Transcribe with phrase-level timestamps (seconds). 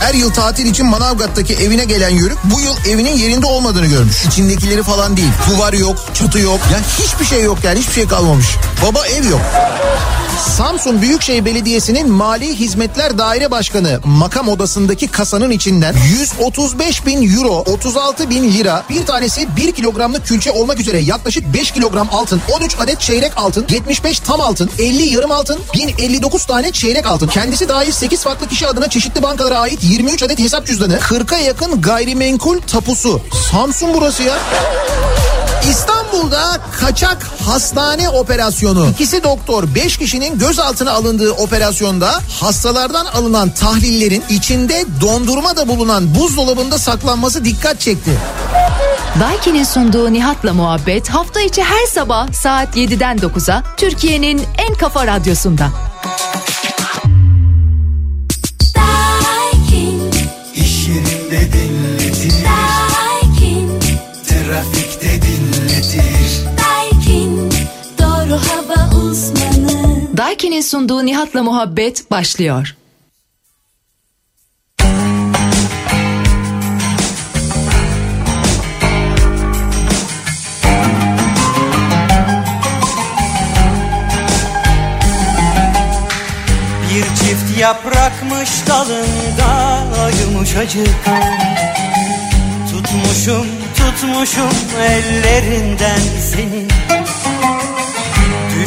[0.00, 4.24] Her yıl tatil için Manavgat'taki evine gelen Yörük bu yıl evinin yerinde olmadığını görmüş.
[4.24, 5.32] İçindekileri falan değil.
[5.50, 6.60] Duvar yok, çatı yok.
[6.72, 8.46] Ya hiçbir şey yok yani hiçbir şey kalmamış.
[8.86, 9.40] Baba ev yok.
[10.38, 18.30] Samsun Büyükşehir Belediyesi'nin Mali Hizmetler Daire Başkanı makam odasındaki kasanın içinden 135 bin euro, 36
[18.30, 23.00] bin lira, bir tanesi 1 kilogramlık külçe olmak üzere yaklaşık 5 kilogram altın, 13 adet
[23.00, 27.28] çeyrek altın, 75 tam altın, 50 yarım altın, 1059 tane çeyrek altın.
[27.28, 31.80] Kendisi dahil 8 farklı kişi adına çeşitli bankalara ait 23 adet hesap cüzdanı, 40'a yakın
[31.80, 33.20] gayrimenkul tapusu.
[33.50, 34.38] Samsun burası ya.
[35.70, 38.88] İstanbul'da kaçak hastane operasyonu.
[38.90, 46.78] İkisi doktor 5 kişinin gözaltına alındığı operasyonda hastalardan alınan tahlillerin içinde dondurma da bulunan buzdolabında
[46.78, 48.10] saklanması dikkat çekti.
[49.20, 55.68] Daiki'nin sunduğu Nihat'la muhabbet hafta içi her sabah saat 7'den 9'a Türkiye'nin en kafa radyosunda.
[70.38, 70.48] Uzmanı.
[70.48, 72.76] Daiki'nin sunduğu Nihat'la muhabbet başlıyor.
[86.90, 89.84] Bir çift yaprakmış dalında
[90.22, 90.88] yumuşacık
[92.70, 94.50] Tutmuşum tutmuşum
[94.80, 96.68] ellerinden seni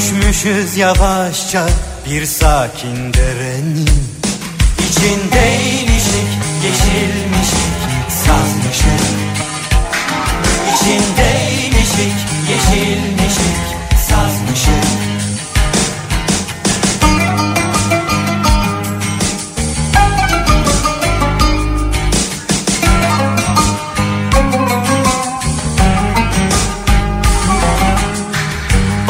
[0.02, 1.68] Düşmüşüz yavaşça
[2.10, 3.90] bir sakin derenin
[4.90, 6.30] İçindeymişik
[6.64, 9.02] yeşilmişik sazmışık
[10.74, 11.41] İçindeymişik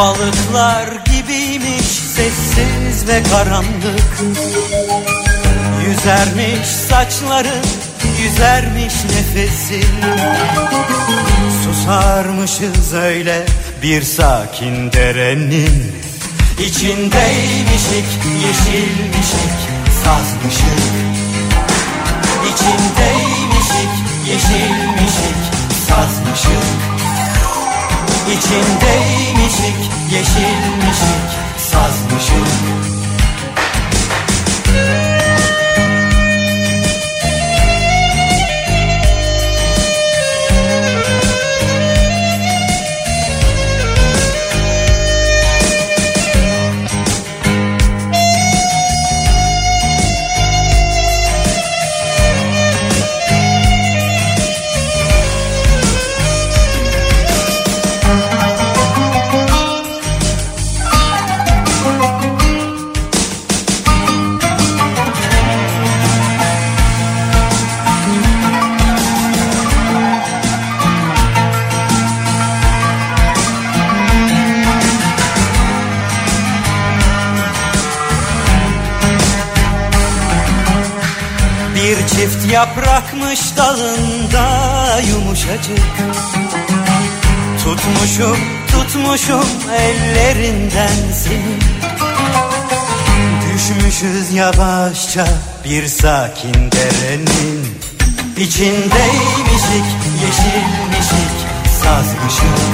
[0.01, 4.21] Balıklar gibiymiş sessiz ve karanlık.
[5.87, 7.65] Yüzermiş saçların,
[8.21, 9.85] yüzermiş nefesin
[11.63, 13.45] Susarmışız öyle
[13.83, 15.91] bir sakin derenin.
[16.59, 18.09] İçindeymişik,
[18.45, 19.57] yeşilmişik,
[20.03, 20.81] sazmışık.
[22.49, 23.91] İçindeymişik,
[24.27, 25.37] yeşilmişik,
[25.87, 26.90] sazmışık
[28.27, 32.47] İçindeymişik, yeşilmişik, sazmışık
[95.17, 95.33] yavaşça
[95.65, 97.77] bir sakin derenin
[98.37, 99.87] İçindeymişik
[100.21, 101.31] yeşilmişik
[101.83, 102.71] sazmışık.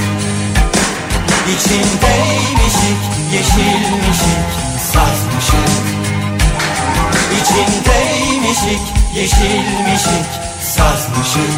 [1.48, 3.00] İçindeymişik
[3.34, 4.48] yeşilmişik
[4.94, 5.88] sazmışık.
[7.42, 8.82] İçindeymişik,
[9.16, 10.28] yeşilmişik,
[10.62, 11.58] sazmışık.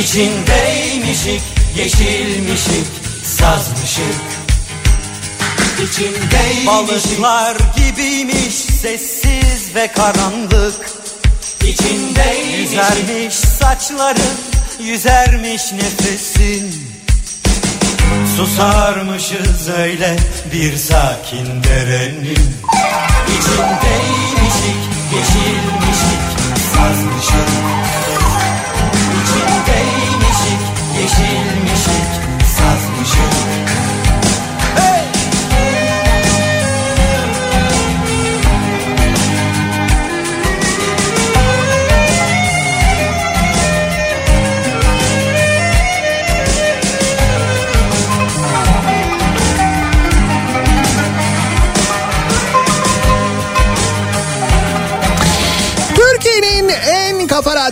[0.00, 1.42] İçindeymişik,
[1.76, 2.86] yeşilmişik,
[3.24, 4.20] sazmışık.
[5.82, 6.66] İçindeymişik.
[6.66, 10.90] Balıklar gibiymiş sessiz ve karanlık.
[11.66, 14.36] İçindeymişik Yüzermiş saçların,
[14.80, 16.74] yüzermiş nefesin.
[18.36, 20.16] Susarmışız öyle
[20.52, 22.38] bir sakin derenin.
[23.28, 24.80] İçindeymişik,
[25.14, 26.22] yeşilmişik,
[26.74, 27.50] sazmışık
[29.22, 30.62] İçindeymişik,
[31.00, 32.08] yeşilmişik,
[32.56, 33.83] sazmışık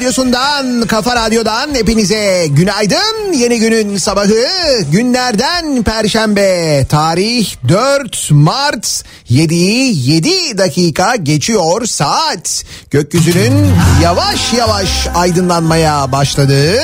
[0.03, 3.33] Radyosu'ndan, Kafa Radyo'dan hepinize günaydın.
[3.33, 4.47] Yeni günün sabahı
[4.93, 6.87] günlerden Perşembe.
[6.89, 12.65] Tarih 4 Mart 7'yi 7 dakika geçiyor saat.
[12.91, 13.71] Gökyüzünün
[14.03, 16.83] yavaş yavaş aydınlanmaya başladı.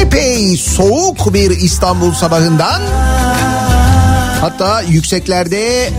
[0.00, 2.82] Epey soğuk bir İstanbul sabahından
[4.40, 5.90] Hatta yükseklerde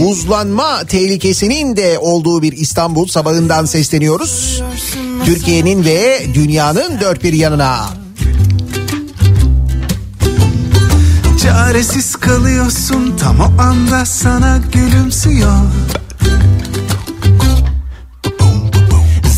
[0.00, 4.62] buzlanma tehlikesinin de olduğu bir İstanbul sabahından sesleniyoruz.
[5.24, 7.88] Türkiye'nin ve dünyanın dört bir yanına.
[11.42, 15.62] Çaresiz kalıyorsun tam o anda sana gülümsüyor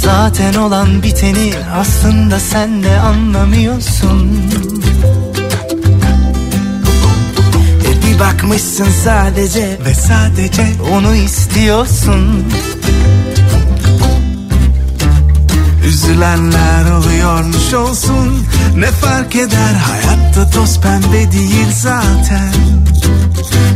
[0.03, 4.31] Zaten olan biteni aslında sen de anlamıyorsun
[8.11, 12.45] bir bakmışsın sadece ve sadece onu istiyorsun.
[15.87, 18.47] Üzülenler oluyormuş olsun
[18.77, 19.75] Ne fark eder?
[19.75, 22.53] Hayatta toz pembe değil zaten.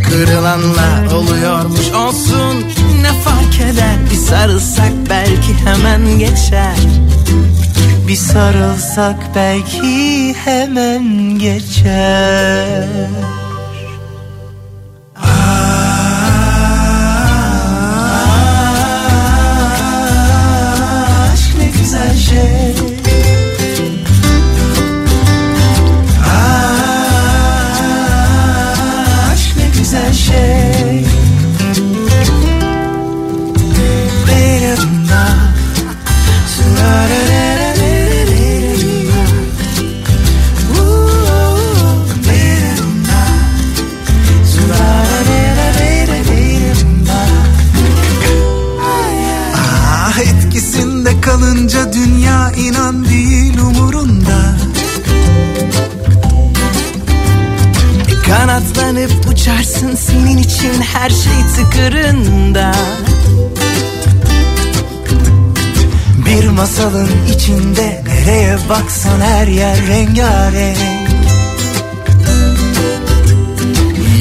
[0.08, 2.64] Kırılanlar oluyormuş olsun
[3.00, 3.96] Ne fark eder?
[4.10, 6.76] Bir sarılsak belki hemen geçer.
[8.08, 12.88] Bir sarılsak belki hemen geçer
[66.84, 70.78] masalın içinde nereye baksan her yer rengarenk.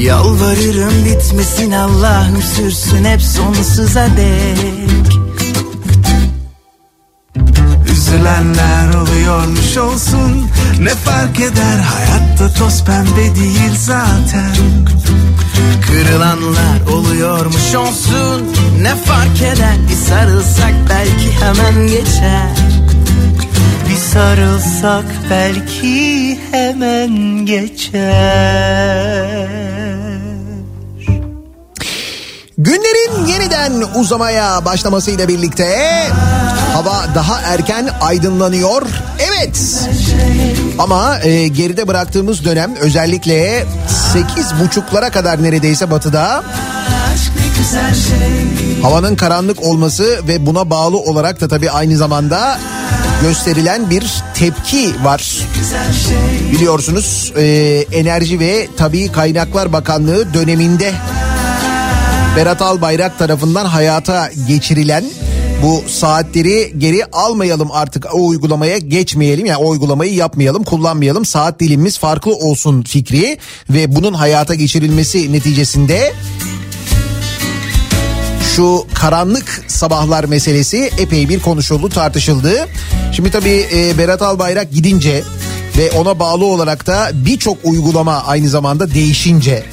[0.00, 5.14] Yalvarırım bitmesin Allah'ım sürsün hep sonsuza dek.
[7.92, 10.46] Üzülenler oluyormuş olsun
[10.80, 11.78] Ne fark eder?
[11.78, 14.54] Hayatta toz pembe değil zaten
[15.86, 19.76] Kırılanlar oluyormuş olsun Ne fark eder?
[19.88, 22.48] Bir sarılsak belki hemen geçer.
[23.88, 27.10] Bir sarılsak belki hemen
[27.46, 29.48] geçer.
[32.58, 35.76] Günlerin yeniden uzamaya başlamasıyla birlikte
[36.74, 38.82] hava daha erken aydınlanıyor.
[39.18, 39.86] Evet.
[40.78, 43.66] Ama e, geride bıraktığımız dönem özellikle
[44.12, 46.44] sekiz buçuklara kadar neredeyse batıda
[48.82, 52.58] havanın karanlık olması ve buna bağlı olarak da tabii aynı zamanda
[53.22, 54.04] gösterilen bir
[54.34, 55.38] tepki var.
[56.52, 57.44] Biliyorsunuz e,
[57.92, 60.92] Enerji ve Tabii Kaynaklar Bakanlığı döneminde
[62.36, 65.04] Berat Albayrak tarafından hayata geçirilen
[65.62, 68.14] bu saatleri geri almayalım artık.
[68.14, 69.46] O uygulamaya geçmeyelim.
[69.46, 71.24] Yani o uygulamayı yapmayalım kullanmayalım.
[71.24, 73.38] Saat dilimimiz farklı olsun fikri
[73.70, 76.12] ve bunun hayata geçirilmesi neticesinde
[78.56, 82.68] şu karanlık sabahlar meselesi epey bir konuşuldu tartışıldı.
[83.12, 85.22] Şimdi tabii e, Berat Albayrak gidince
[85.78, 89.64] ve ona bağlı olarak da birçok uygulama aynı zamanda değişince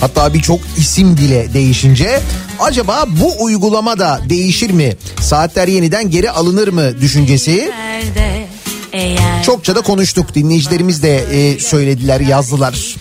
[0.00, 2.20] hatta birçok isim bile değişince
[2.60, 4.96] acaba bu uygulama da değişir mi?
[5.20, 7.70] Saatler yeniden geri alınır mı düşüncesi?
[9.44, 12.96] Çokça da konuştuk dinleyicilerimiz de e, söylediler yazdılar.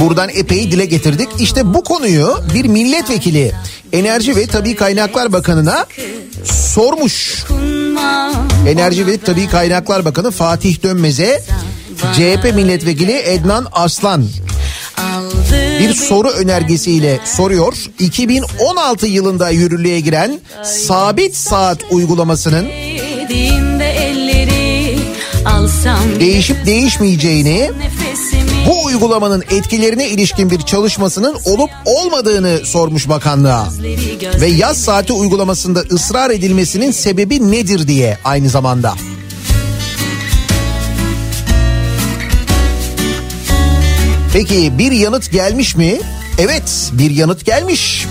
[0.00, 1.28] Buradan epey dile getirdik.
[1.38, 3.52] İşte bu konuyu bir milletvekili
[3.92, 5.86] Enerji ve Tabii Kaynaklar Bakanı'na
[6.44, 7.44] sormuş.
[8.68, 11.42] Enerji ve Tabii Kaynaklar Bakanı Fatih Dönmez'e
[12.14, 14.24] CHP milletvekili Ednan Aslan
[15.52, 17.74] bir soru önergesiyle soruyor.
[17.98, 22.66] 2016 yılında yürürlüğe giren sabit saat uygulamasının
[26.20, 27.70] değişip değişmeyeceğini,
[28.66, 33.68] bu uygulamanın etkilerine ilişkin bir çalışmasının olup olmadığını sormuş bakanlığa.
[34.40, 38.94] Ve yaz saati uygulamasında ısrar edilmesinin sebebi nedir diye aynı zamanda.
[44.32, 46.00] Peki bir yanıt gelmiş mi?
[46.38, 48.06] Evet bir yanıt gelmiş.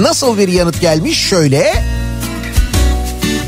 [0.00, 1.18] Nasıl bir yanıt gelmiş?
[1.18, 1.74] Şöyle.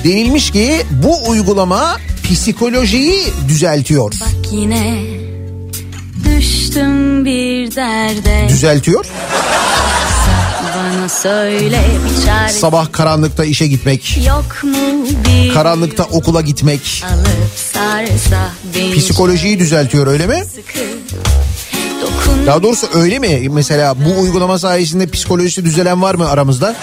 [0.04, 4.12] Denilmiş ki bu uygulama psikolojiyi düzeltiyor.
[4.20, 5.02] Bak yine
[6.24, 9.06] düştüm bir derde Düzeltiyor.
[10.76, 17.28] Bana söyle bir çare Sabah karanlıkta işe gitmek, Yok mu bir karanlıkta okula gitmek Alıp
[17.72, 20.42] sarsa beni psikolojiyi düzeltiyor öyle mi?
[20.54, 20.78] sıkı
[22.48, 23.48] Daha doğrusu öyle mi?
[23.50, 26.74] Mesela bu uygulama sayesinde psikolojisi düzelen var mı aramızda?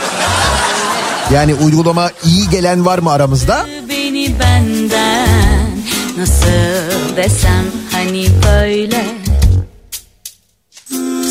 [1.33, 3.65] Yani uygulama iyi gelen var mı aramızda?
[3.89, 5.69] beni benden
[6.17, 9.05] Nasıl desem hani böyle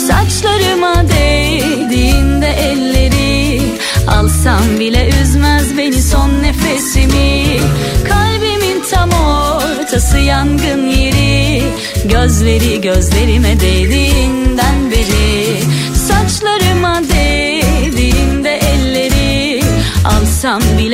[0.08, 3.62] Saçlarıma değdiğinde elleri
[4.08, 7.60] Alsam bile üzmez beni son nefesimi
[8.08, 11.62] Kalbimin tam ortası yangın yeri
[12.04, 14.03] Gözleri gözlerime değdiğinden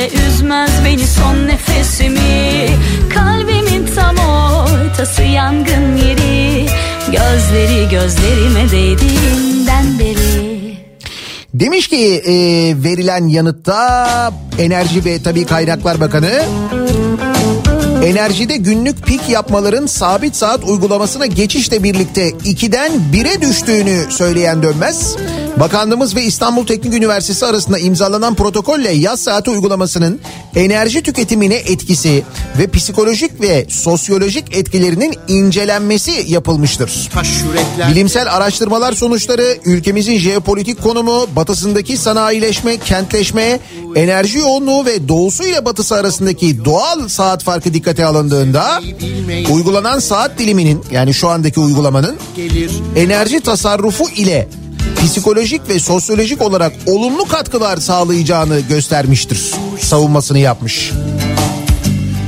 [0.00, 2.68] Bile üzmez beni son nefesimi
[3.14, 6.66] Kalbimin tam ortası yangın yeri
[7.06, 10.76] Gözleri gözlerime değdiğinden beri
[11.54, 12.32] Demiş ki e,
[12.84, 16.42] verilen yanıtta Enerji ve Tabii Kaynaklar Bakanı
[18.04, 25.16] Enerjide günlük pik yapmaların sabit saat uygulamasına geçişle birlikte 2'den 1'e düştüğünü söyleyen dönmez.
[25.56, 30.20] Bakanlığımız ve İstanbul Teknik Üniversitesi arasında imzalanan protokolle yaz saati uygulamasının
[30.54, 32.22] enerji tüketimine etkisi
[32.58, 37.10] ve psikolojik ve sosyolojik etkilerinin incelenmesi yapılmıştır.
[37.90, 43.60] Bilimsel araştırmalar sonuçları ülkemizin jeopolitik konumu, batısındaki sanayileşme, kentleşme,
[43.94, 48.80] enerji yoğunluğu ve doğusu ile batısı arasındaki doğal saat farkı dikkate alındığında
[49.50, 52.16] uygulanan saat diliminin yani şu andaki uygulamanın
[52.96, 54.48] enerji tasarrufu ile
[55.04, 59.54] psikolojik ve sosyolojik olarak olumlu katkılar sağlayacağını göstermiştir.
[59.80, 60.92] Savunmasını yapmış.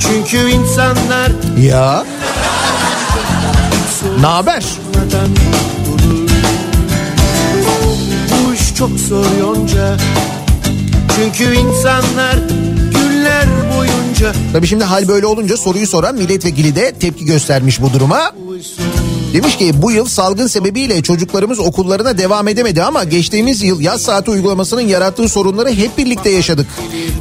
[0.00, 2.05] Çünkü insanlar Ya.
[4.21, 4.64] Ne haber?
[8.31, 9.97] Bu iş çok zor yonca
[11.17, 12.35] Çünkü insanlar
[12.91, 18.33] günler boyunca Tabii şimdi hal böyle olunca soruyu soran milletvekili de tepki göstermiş bu duruma.
[19.33, 24.31] Demiş ki bu yıl salgın sebebiyle çocuklarımız okullarına devam edemedi ama geçtiğimiz yıl yaz saati
[24.31, 26.67] uygulamasının yarattığı sorunları hep birlikte yaşadık.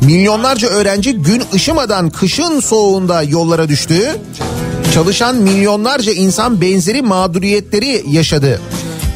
[0.02, 4.20] Milyonlarca öğrenci gün ışımadan kışın soğuğunda yollara düştü.
[4.94, 8.62] Çalışan milyonlarca insan benzeri mağduriyetleri yaşadı.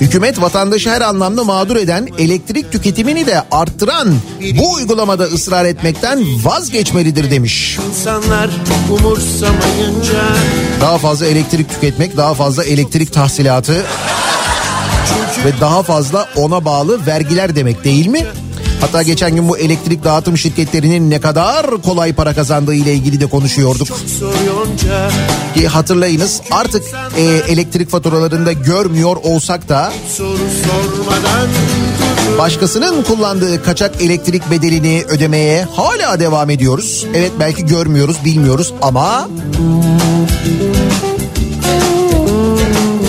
[0.01, 4.15] Hükümet vatandaşı her anlamda mağdur eden, elektrik tüketimini de arttıran
[4.57, 7.77] bu uygulamada ısrar etmekten vazgeçmelidir demiş.
[7.89, 8.49] insanlar
[8.91, 10.23] umursamayınca
[10.81, 13.85] Daha fazla elektrik tüketmek, daha fazla elektrik tahsilatı
[15.45, 18.25] ve daha fazla ona bağlı vergiler demek değil mi?
[18.81, 23.25] Hatta geçen gün bu elektrik dağıtım şirketlerinin ne kadar kolay para kazandığı ile ilgili de
[23.25, 23.87] konuşuyorduk.
[25.55, 26.83] Ki hatırlayınız artık
[27.17, 29.93] e, elektrik faturalarında görmüyor olsak da
[32.37, 37.05] başkasının kullandığı kaçak elektrik bedelini ödemeye hala devam ediyoruz.
[37.13, 39.29] Evet belki görmüyoruz, bilmiyoruz ama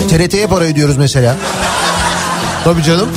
[0.09, 1.35] TRT'ye para ödüyoruz mesela.
[2.63, 3.09] Tabii canım.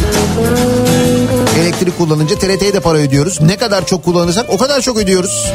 [1.61, 3.41] Elektrik kullanınca TRT'ye de para ödüyoruz.
[3.41, 5.53] Ne kadar çok kullanırsak o kadar çok ödüyoruz.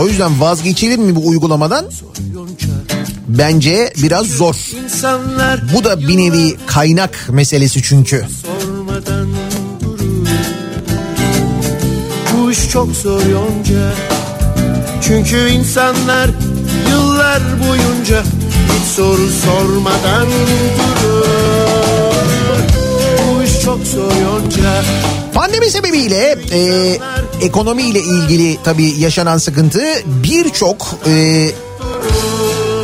[0.00, 1.86] O yüzden vazgeçilir mi bu uygulamadan?
[3.28, 4.56] Bence biraz zor.
[5.74, 8.26] Bu da bir nevi kaynak meselesi çünkü.
[12.36, 14.13] Bu iş çok zor yonca
[15.06, 16.30] Çünkü insanlar
[16.90, 18.22] yıllar boyunca
[18.74, 20.26] Hiç soru sormadan
[20.78, 21.26] durur
[23.28, 24.82] Bu iş çok zor yonca
[25.34, 26.60] Pandemi sebebiyle e,
[27.40, 31.50] ekonomiyle ilgili tabii yaşanan sıkıntı birçok e,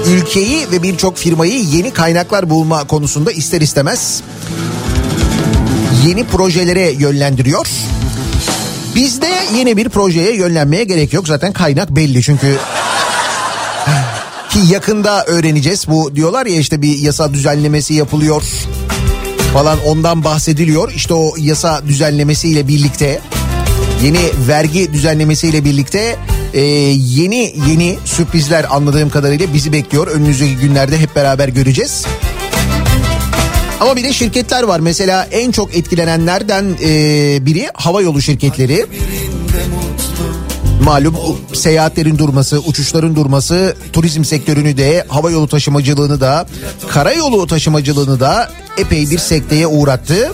[0.06, 4.22] ülkeyi ve birçok firmayı yeni kaynaklar bulma konusunda ister istemez
[6.06, 7.66] yeni projelere yönlendiriyor.
[8.94, 12.58] Bizde yeni bir projeye yönlenmeye gerek yok zaten kaynak belli çünkü
[14.50, 18.42] ki yakında öğreneceğiz bu diyorlar ya işte bir yasa düzenlemesi yapılıyor
[19.52, 20.92] falan ondan bahsediliyor.
[20.92, 23.20] İşte o yasa düzenlemesiyle birlikte
[24.02, 26.16] yeni vergi düzenlemesiyle birlikte
[26.54, 30.06] e, yeni yeni sürprizler anladığım kadarıyla bizi bekliyor.
[30.06, 32.06] Önümüzdeki günlerde hep beraber göreceğiz.
[33.80, 34.80] Ama bir de şirketler var.
[34.80, 36.88] Mesela en çok etkilenenlerden e,
[37.46, 38.86] biri havayolu şirketleri.
[40.84, 41.16] Malum
[41.54, 46.46] seyahatlerin durması, uçuşların durması turizm sektörünü de hava yolu taşımacılığını da
[46.88, 50.32] karayolu taşımacılığını da epey bir sekteye uğrattı.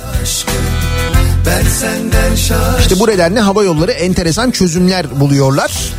[2.80, 5.92] İşte bu nedenle hava yolları enteresan çözümler buluyorlar.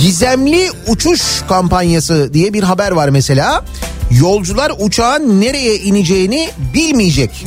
[0.00, 3.64] Gizemli uçuş kampanyası diye bir haber var mesela.
[4.10, 7.46] Yolcular uçağın nereye ineceğini bilmeyecek.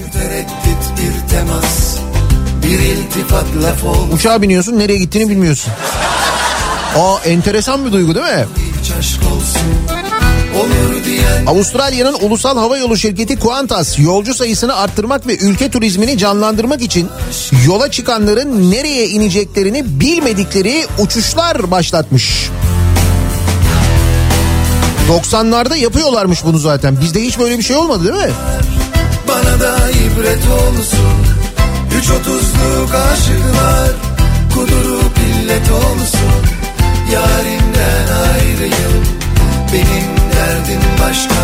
[4.14, 5.74] Uçağa biniyorsun nereye gittiğini bilmiyorsun.
[6.98, 8.46] Aa enteresan bir duygu değil mi?
[11.48, 17.10] Avustralya'nın ulusal hava yolu şirketi Qantas yolcu sayısını arttırmak ve ülke turizmini canlandırmak için
[17.68, 22.50] yola çıkanların nereye ineceklerini bilmedikleri uçuşlar başlatmış.
[25.12, 27.02] 90'larda yapıyorlarmış bunu zaten.
[27.02, 28.32] Bizde hiç böyle bir şey olmadı değil mi?
[29.28, 31.10] bana da ibret olsun
[31.98, 33.92] Üç otuzluk aşıklar
[34.54, 36.32] kudurup illet olsun
[37.14, 39.04] Yarimden ayrıyım
[39.74, 41.36] benim derdim başka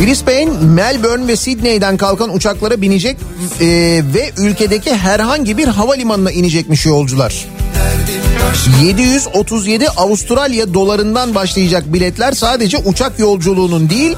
[0.00, 3.16] Brisbane, Melbourne ve Sydney'den kalkan uçaklara binecek
[3.60, 3.66] e,
[4.14, 7.46] ve ülkedeki herhangi bir havalimanına inecekmiş yolcular.
[7.76, 14.16] Derdim başka 737 Avustralya dolarından başlayacak biletler sadece uçak yolculuğunun değil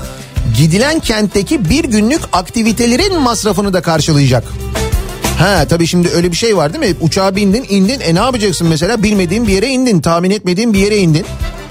[0.56, 4.44] gidilen kentteki bir günlük aktivitelerin masrafını da karşılayacak.
[5.38, 6.98] Ha tabii şimdi öyle bir şey var değil mi?
[7.00, 10.96] Uçağa bindin indin e ne yapacaksın mesela bilmediğin bir yere indin tahmin etmediğin bir yere
[10.96, 11.26] indin.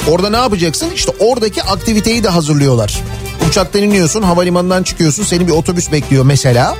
[0.09, 0.89] Orada ne yapacaksın?
[0.95, 3.01] İşte oradaki aktiviteyi de hazırlıyorlar.
[3.49, 6.75] Uçaktan iniyorsun havalimanından çıkıyorsun seni bir otobüs bekliyor mesela.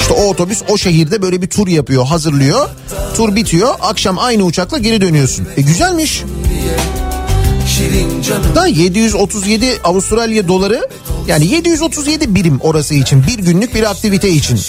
[0.00, 2.68] İşte o otobüs o şehirde böyle bir tur yapıyor hazırlıyor.
[3.16, 5.48] Tur bitiyor akşam aynı uçakla geri dönüyorsun.
[5.56, 6.22] E güzelmiş.
[8.54, 10.88] Da 737 Avustralya doları
[11.28, 14.60] yani 737 birim orası için bir günlük bir aktivite için.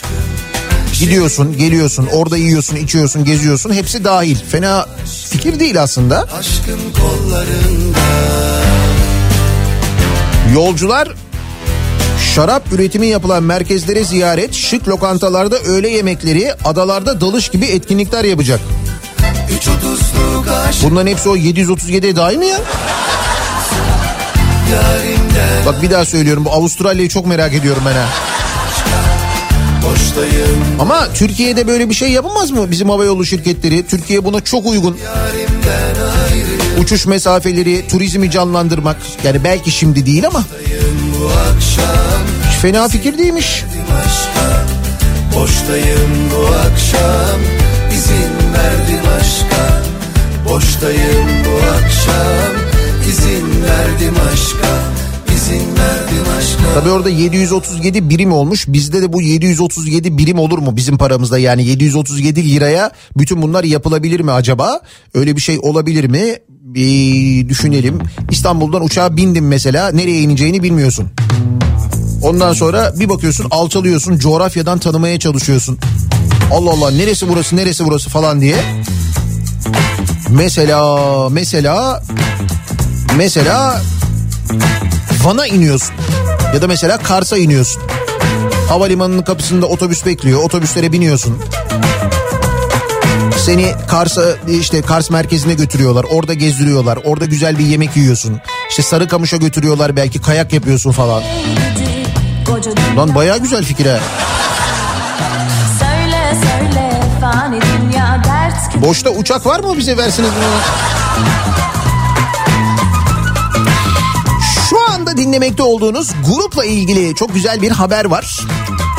[0.99, 3.73] Gidiyorsun, geliyorsun, orada yiyorsun, içiyorsun, geziyorsun.
[3.73, 4.37] Hepsi dahil.
[4.51, 4.85] Fena
[5.29, 6.27] fikir değil aslında.
[10.53, 11.07] Yolcular
[12.19, 18.59] şarap üretimi yapılan merkezlere ziyaret, şık lokantalarda öğle yemekleri, adalarda dalış gibi etkinlikler yapacak.
[20.83, 22.59] Bunların hepsi o 737'ye dahil mi ya?
[24.71, 28.05] yarimden Bak bir daha söylüyorum bu Avustralya'yı çok merak ediyorum ben ha.
[30.79, 33.87] Ama Türkiye'de böyle bir şey yapamaz mı bizim havayolu şirketleri?
[33.87, 34.97] Türkiye buna çok uygun.
[36.79, 38.97] Uçuş mesafeleri, turizmi canlandırmak.
[39.23, 40.43] Yani belki şimdi değil ama
[42.49, 43.63] hiç fena fikir değilmiş.
[44.05, 44.65] aşka
[45.35, 47.39] Boştayım bu akşam
[47.97, 49.83] izin verdim aşka
[50.49, 52.55] Boştayım bu akşam
[53.09, 54.79] izin verdim aşka
[55.35, 58.65] izin verdim aşka Tabii orada 737 birim olmuş.
[58.67, 61.37] Bizde de bu 737 birim olur mu bizim paramızda?
[61.37, 64.81] Yani 737 liraya bütün bunlar yapılabilir mi acaba?
[65.13, 66.35] Öyle bir şey olabilir mi?
[66.75, 67.99] Bir düşünelim.
[68.31, 69.91] İstanbul'dan uçağa bindim mesela.
[69.91, 71.07] Nereye ineceğini bilmiyorsun.
[72.21, 75.77] Ondan sonra bir bakıyorsun alçalıyorsun coğrafyadan tanımaya çalışıyorsun.
[76.51, 78.55] Allah Allah neresi burası neresi burası falan diye.
[80.29, 82.03] Mesela mesela
[83.17, 83.81] mesela
[85.23, 85.95] Van'a iniyorsun.
[86.53, 87.81] Ya da mesela Kars'a iniyorsun.
[88.69, 90.43] Havalimanının kapısında otobüs bekliyor.
[90.43, 91.37] Otobüslere biniyorsun.
[93.45, 96.05] Seni Kars'a işte Kars merkezine götürüyorlar.
[96.09, 96.99] Orada gezdiriyorlar.
[97.03, 98.41] Orada güzel bir yemek yiyorsun.
[98.69, 101.23] İşte Sarıkamış'a götürüyorlar belki kayak yapıyorsun falan.
[102.97, 103.99] Lan bayağı güzel fikir ha.
[105.79, 111.25] Söyle söyle fani dünya dert Boşta uçak var mı bize versiniz bunu?
[114.69, 118.39] Şu anda dinlemekte olduğunuz grupla ilgili çok güzel bir haber var.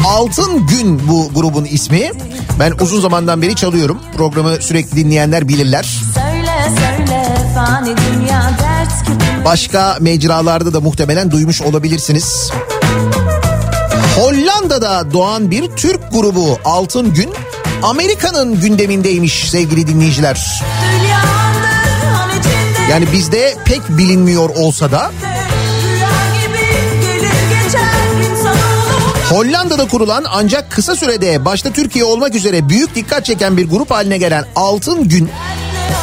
[0.06, 2.12] Altın Gün bu grubun ismi.
[2.58, 3.98] Ben uzun zamandan beri çalıyorum.
[4.16, 6.00] Programı sürekli dinleyenler bilirler.
[9.44, 12.50] Başka mecralarda da muhtemelen duymuş olabilirsiniz.
[14.16, 17.30] Hollanda'da doğan bir Türk grubu Altın Gün
[17.82, 20.62] Amerika'nın gündemindeymiş sevgili dinleyiciler.
[22.90, 25.10] Yani bizde pek bilinmiyor olsa da
[29.30, 34.18] Hollanda'da kurulan ancak kısa sürede başta Türkiye olmak üzere büyük dikkat çeken bir grup haline
[34.18, 35.30] gelen Altın Gün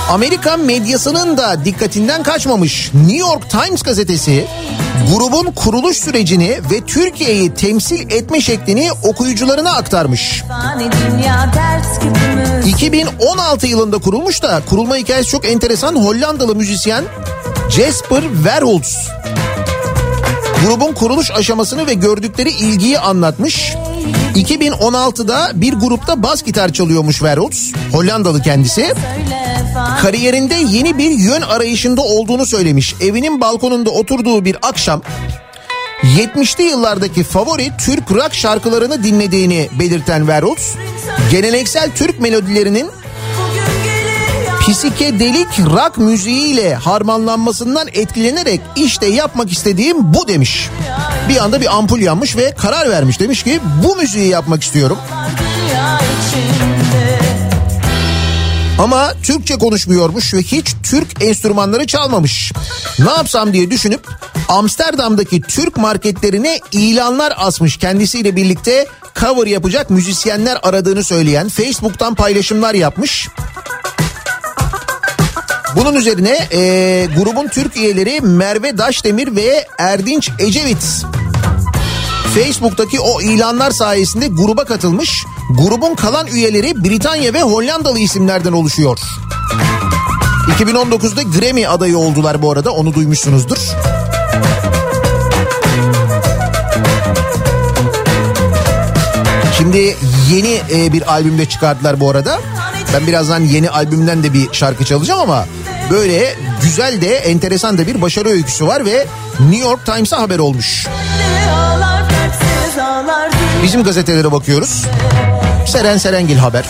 [0.09, 2.91] Amerikan medyasının da dikkatinden kaçmamış.
[2.93, 4.47] New York Times gazetesi
[5.13, 10.43] grubun kuruluş sürecini ve Türkiye'yi temsil etme şeklini okuyucularına aktarmış.
[10.47, 15.95] Fani dünya dert küpümüz 2016 yılında kurulmuş da kurulma hikayesi çok enteresan.
[15.95, 17.03] Hollandalı müzisyen
[17.69, 19.09] Jasper Verholz
[20.65, 23.73] grubun kuruluş aşamasını ve gördükleri ilgiyi anlatmış.
[24.35, 27.73] 2016'da bir grupta bas gitar çalıyormuş Verholz.
[27.91, 28.93] Hollandalı kendisi.
[30.01, 32.95] Kariyerinde yeni bir yön arayışında olduğunu söylemiş.
[33.01, 35.01] Evinin balkonunda oturduğu bir akşam
[36.03, 40.75] 70'li yıllardaki favori Türk rock şarkılarını dinlediğini belirten Verholz,
[41.31, 42.89] geleneksel Türk melodilerinin
[44.67, 50.69] psikedelik rock müziğiyle harmanlanmasından etkilenerek işte yapmak istediğim bu demiş.
[51.29, 54.97] Bir anda bir ampul yanmış ve karar vermiş demiş ki bu müziği yapmak istiyorum.
[58.79, 62.51] Ama Türkçe konuşmuyormuş ve hiç Türk enstrümanları çalmamış.
[62.99, 64.07] Ne yapsam diye düşünüp
[64.47, 68.87] Amsterdam'daki Türk marketlerine ilanlar asmış kendisiyle birlikte
[69.19, 73.27] cover yapacak müzisyenler aradığını söyleyen Facebook'tan paylaşımlar yapmış.
[75.75, 81.05] Bunun üzerine eee, grubun Türk üyeleri Merve Daşdemir ve Erdinç Ecevit
[82.35, 85.25] Facebook'taki o ilanlar sayesinde gruba katılmış.
[85.49, 88.99] Grubun kalan üyeleri Britanya ve Hollandalı isimlerden oluşuyor.
[90.59, 93.57] 2019'da Grammy adayı oldular bu arada onu duymuşsunuzdur.
[99.57, 99.97] Şimdi
[100.31, 102.39] yeni e, bir albümde çıkardılar bu arada.
[102.93, 105.45] Ben birazdan yeni albümden de bir şarkı çalacağım ama
[105.93, 109.07] böyle güzel de enteresan da bir başarı öyküsü var ve
[109.39, 110.87] New York Times'a haber olmuş.
[113.63, 114.85] Bizim gazetelere bakıyoruz.
[115.67, 116.65] Seren Serengil haber.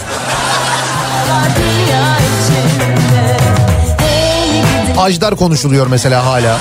[4.98, 6.60] Ajdar konuşuluyor mesela hala.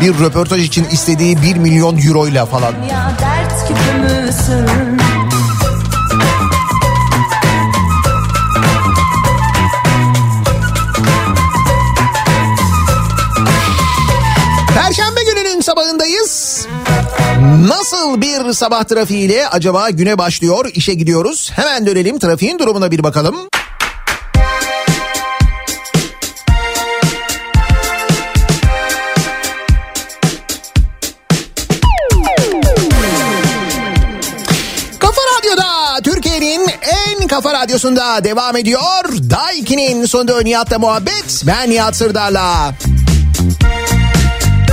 [0.00, 2.72] Bir röportaj için istediği 1 milyon euroyla falan.
[2.90, 5.00] ya dert küpü müsün
[15.60, 16.66] Perşembe gününün sabahındayız.
[17.68, 21.50] Nasıl bir sabah trafiğiyle acaba güne başlıyor, işe gidiyoruz.
[21.54, 23.36] Hemen dönelim trafiğin durumuna bir bakalım.
[37.28, 39.04] Kafa radyosunda devam ediyor.
[39.30, 41.42] Daiki'nin sonunda Nihat'la muhabbet.
[41.46, 42.74] Ben Nihat Sırdar'la.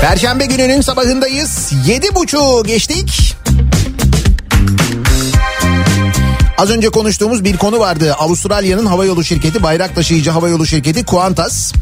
[0.02, 1.72] Perşembe gününün sabahındayız.
[1.88, 3.36] Yedi buçuğu geçtik.
[6.58, 8.14] Az önce konuştuğumuz bir konu vardı.
[8.14, 11.74] Avustralya'nın havayolu şirketi, bayrak taşıyıcı havayolu şirketi Qantas.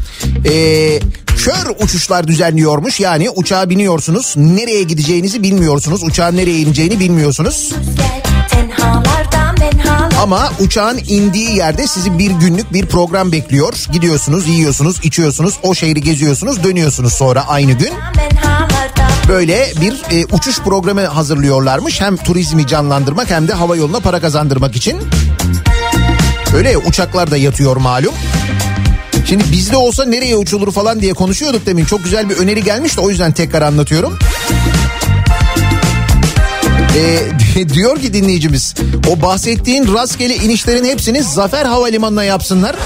[0.44, 0.98] Ee,
[1.36, 3.00] kör uçuşlar düzenliyormuş.
[3.00, 4.34] Yani uçağa biniyorsunuz.
[4.36, 6.02] Nereye gideceğinizi bilmiyorsunuz.
[6.02, 7.72] Uçağın nereye ineceğini bilmiyorsunuz.
[8.50, 9.95] Tenhalardan menhalar
[10.26, 13.74] Ama uçağın indiği yerde sizi bir günlük bir program bekliyor.
[13.92, 17.90] Gidiyorsunuz, yiyorsunuz, içiyorsunuz, o şehri geziyorsunuz, dönüyorsunuz sonra aynı gün.
[19.28, 22.00] Böyle bir e, uçuş programı hazırlıyorlarmış.
[22.00, 24.98] Hem turizmi canlandırmak hem de hava yoluna para kazandırmak için.
[26.56, 28.14] Öyle ya uçaklar da yatıyor malum.
[29.28, 31.84] Şimdi bizde olsa nereye uçulur falan diye konuşuyorduk demin.
[31.84, 34.18] Çok güzel bir öneri gelmiş de o yüzden tekrar anlatıyorum.
[36.96, 38.74] Ee, diyor ki dinleyicimiz
[39.08, 42.76] o bahsettiğin rastgele inişlerin hepsini Zafer Havalimanı'na yapsınlar.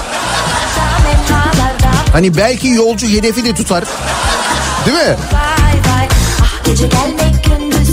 [2.13, 3.83] Hani belki yolcu hedefi de tutar.
[4.85, 5.15] Değil mi?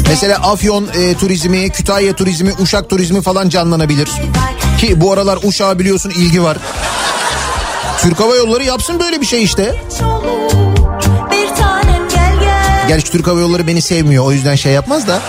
[0.09, 4.09] Mesela Afyon e, turizmi, Kütahya turizmi, Uşak turizmi falan canlanabilir.
[4.79, 6.57] Ki bu aralar Uşak'a biliyorsun ilgi var.
[8.01, 9.75] Türk Hava Yolları yapsın böyle bir şey işte.
[12.89, 15.21] Gerçi Türk Hava Yolları beni sevmiyor o yüzden şey yapmaz da.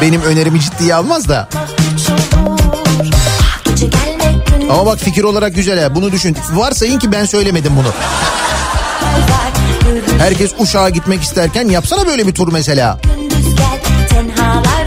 [0.00, 1.48] Benim önerimi ciddiye almaz da.
[4.70, 6.36] Ama bak fikir olarak güzel ha bunu düşün.
[6.52, 7.92] Varsayın ki ben söylemedim bunu.
[10.18, 12.98] Herkes Uşak'a gitmek isterken yapsana böyle bir tur mesela.
[13.04, 14.79] gündüz gel Tenhalarda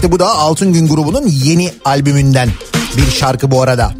[0.00, 2.50] İşte bu da Altın Gün grubunun yeni albümünden
[2.96, 3.92] bir şarkı bu arada.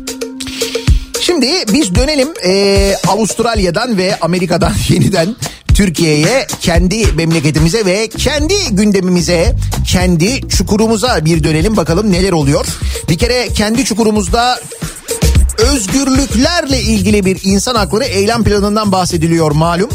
[1.20, 5.36] Şimdi biz dönelim eee, Avustralya'dan ve Amerika'dan yeniden
[5.74, 12.66] Türkiye'ye, kendi memleketimize ve kendi gündemimize, kendi çukurumuza bir dönelim bakalım neler oluyor.
[13.08, 14.60] Bir kere kendi çukurumuzda
[15.58, 19.90] özgürlüklerle ilgili bir insan hakları eylem planından bahsediliyor malum.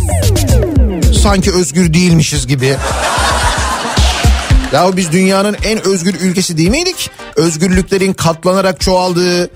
[1.24, 2.78] Sanki özgür değilmişiz gibi.
[4.74, 7.10] Ya biz dünyanın en özgür ülkesi değil miydik?
[7.36, 9.50] Özgürlüklerin katlanarak çoğaldığı,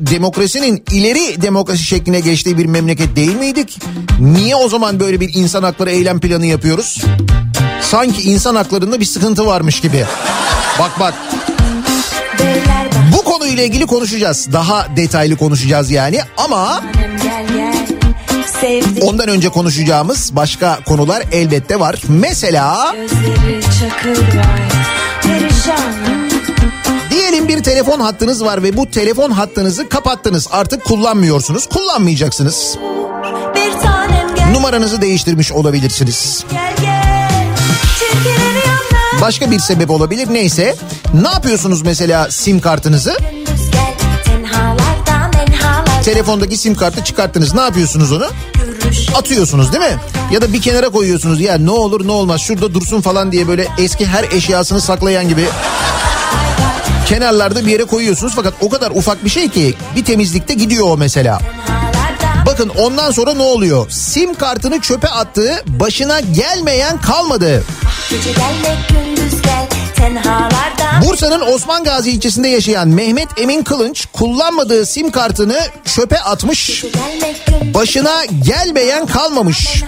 [0.00, 3.78] demokrasinin ileri demokrasi şekline geçtiği bir memleket değil miydik?
[4.20, 7.04] Niye o zaman böyle bir insan hakları eylem planı yapıyoruz?
[7.82, 10.04] Sanki insan haklarında bir sıkıntı varmış gibi.
[10.78, 11.14] Bak bak
[13.18, 14.48] Beni konuyla ilgili konuşacağız.
[14.52, 16.82] Daha detaylı konuşacağız yani ama
[18.60, 22.02] sevdim ondan önce konuşacağımız başka konular elbette var.
[22.08, 22.94] Mesela
[27.10, 30.48] diyelim bir telefon hattınız var ve bu telefon hattınızı kapattınız.
[30.50, 31.66] Artık kullanmıyorsunuz.
[31.66, 32.76] Kullanmayacaksınız.
[34.52, 36.44] Numaranızı değiştirmiş olabilirsiniz.
[36.50, 37.28] gel gel
[39.20, 40.76] Başka bir sebep olabilir neyse.
[41.22, 43.16] Ne yapıyorsunuz mesela sim kartınızı?
[46.08, 47.54] Telefondaki sim kartı çıkarttınız.
[47.54, 48.26] Ne yapıyorsunuz onu?
[49.14, 49.96] Atıyorsunuz değil mi?
[50.32, 51.40] Ya da bir kenara koyuyorsunuz.
[51.40, 55.44] Ya ne olur ne olmaz şurada dursun falan diye böyle eski her eşyasını saklayan gibi
[57.06, 58.32] kenarlarda bir yere koyuyorsunuz.
[58.36, 61.40] Fakat o kadar ufak bir şey ki bir temizlikte gidiyor o mesela.
[62.46, 63.90] Bakın ondan sonra ne oluyor?
[63.90, 67.64] Sim kartını çöpe attı, başına gelmeyen kalmadı.
[68.10, 69.67] Gece gelmek gündüz gel
[71.06, 76.84] Bursa'nın Osman Gazi ilçesinde yaşayan Mehmet Emin Kılınç kullanmadığı sim kartını çöpe atmış.
[77.74, 79.84] Başına gelmeyen kalmamış.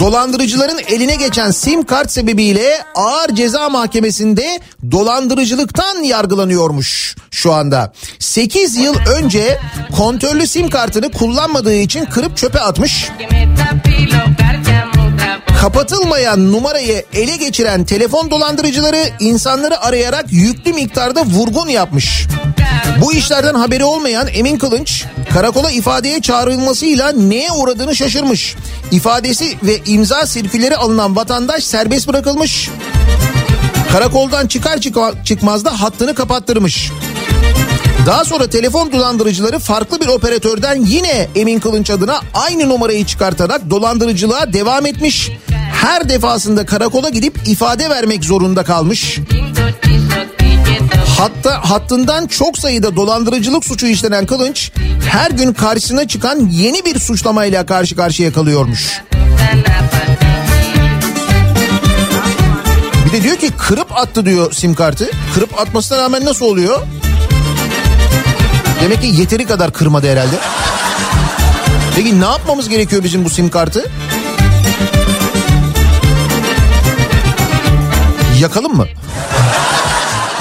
[0.00, 7.92] Dolandırıcıların eline geçen sim kart sebebiyle ağır ceza mahkemesinde dolandırıcılıktan yargılanıyormuş şu anda.
[8.18, 9.60] 8 yıl önce
[9.96, 13.08] kontörlü sim kartını kullanmadığı için kırıp çöpe atmış.
[15.62, 22.26] Kapatılmayan numarayı ele geçiren telefon dolandırıcıları insanları arayarak yüklü miktarda vurgun yapmış.
[23.00, 28.54] Bu işlerden haberi olmayan Emin Kılınç karakola ifadeye çağrılmasıyla neye uğradığını şaşırmış.
[28.90, 32.70] İfadesi ve imza sirküleri alınan vatandaş serbest bırakılmış.
[33.92, 36.90] Karakoldan çıkar çıkma- çıkmaz da hattını kapattırmış.
[38.06, 44.52] Daha sonra telefon dolandırıcıları farklı bir operatörden yine Emin Kılınç adına aynı numarayı çıkartarak dolandırıcılığa
[44.52, 45.30] devam etmiş.
[45.82, 49.18] Her defasında karakola gidip ifade vermek zorunda kalmış.
[51.18, 54.72] Hatta hattından çok sayıda dolandırıcılık suçu işlenen Kılınç
[55.10, 59.02] her gün karşısına çıkan yeni bir suçlamayla karşı karşıya kalıyormuş.
[63.06, 65.10] Bir de diyor ki kırıp attı diyor sim kartı.
[65.34, 66.80] Kırıp atmasına rağmen nasıl oluyor?
[68.82, 70.36] Demek ki yeteri kadar kırmadı herhalde.
[71.96, 73.90] Peki ne yapmamız gerekiyor bizim bu sim kartı?
[78.42, 78.86] Yakalım mı?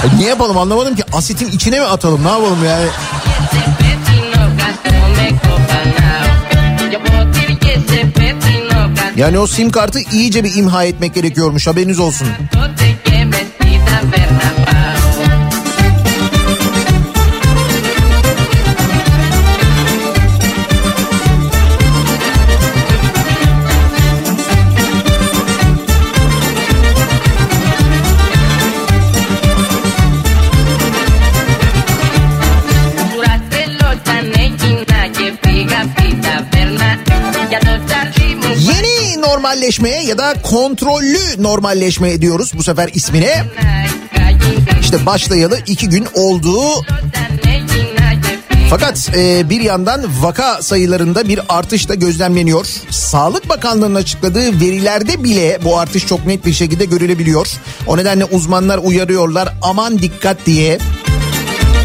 [0.03, 1.03] E, ne yapalım anlamadım ki.
[1.13, 2.85] Asitin içine mi atalım ne yapalım yani?
[9.15, 12.27] Yani o sim kartı iyice bir imha etmek gerekiyormuş haberiniz olsun.
[39.71, 43.45] Normalleşmeye ya da kontrollü normalleşme diyoruz bu sefer ismine.
[44.81, 46.61] İşte başlayalı iki gün oldu.
[48.69, 52.65] Fakat e, bir yandan vaka sayılarında bir artış da gözlemleniyor.
[52.89, 57.47] Sağlık Bakanlığı'nın açıkladığı verilerde bile bu artış çok net bir şekilde görülebiliyor.
[57.87, 60.79] O nedenle uzmanlar uyarıyorlar aman dikkat diye.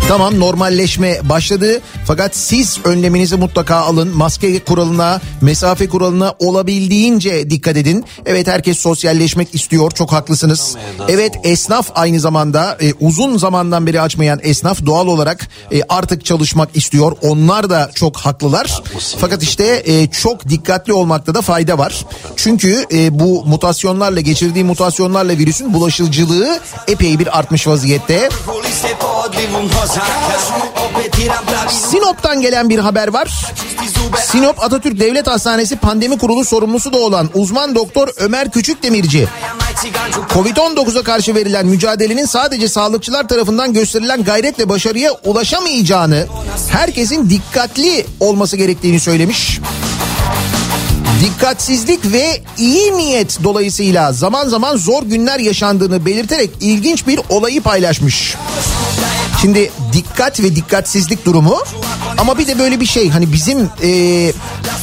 [0.08, 4.16] Tamam normalleşme başladı fakat siz önleminizi mutlaka alın.
[4.16, 8.04] Maske kuralına, mesafe kuralına olabildiğince dikkat edin.
[8.26, 10.76] Evet herkes sosyalleşmek istiyor çok haklısınız.
[11.08, 16.76] Evet esnaf aynı zamanda e, uzun zamandan beri açmayan esnaf doğal olarak e, artık çalışmak
[16.76, 17.12] istiyor.
[17.22, 18.82] Onlar da çok haklılar.
[19.18, 22.04] Fakat işte e, çok dikkatli olmakta da fayda var.
[22.36, 28.28] Çünkü e, bu mutasyonlarla geçirdiği mutasyonlarla virüsün bulaşıcılığı epey bir artmış vaziyette.
[31.96, 33.44] Sinop'tan gelen bir haber var.
[34.24, 39.28] Sinop Atatürk Devlet Hastanesi Pandemi Kurulu sorumlusu da olan uzman doktor Ömer Küçükdemirci
[40.34, 46.26] Covid-19'a karşı verilen mücadelenin sadece sağlıkçılar tarafından gösterilen gayretle başarıya ulaşamayacağını,
[46.70, 49.60] herkesin dikkatli olması gerektiğini söylemiş.
[51.20, 58.34] Dikkatsizlik ve iyi niyet dolayısıyla zaman zaman zor günler yaşandığını belirterek ilginç bir olayı paylaşmış.
[59.40, 61.58] Şimdi dikkat ve dikkatsizlik durumu
[62.18, 64.32] ama bir de böyle bir şey hani bizim e,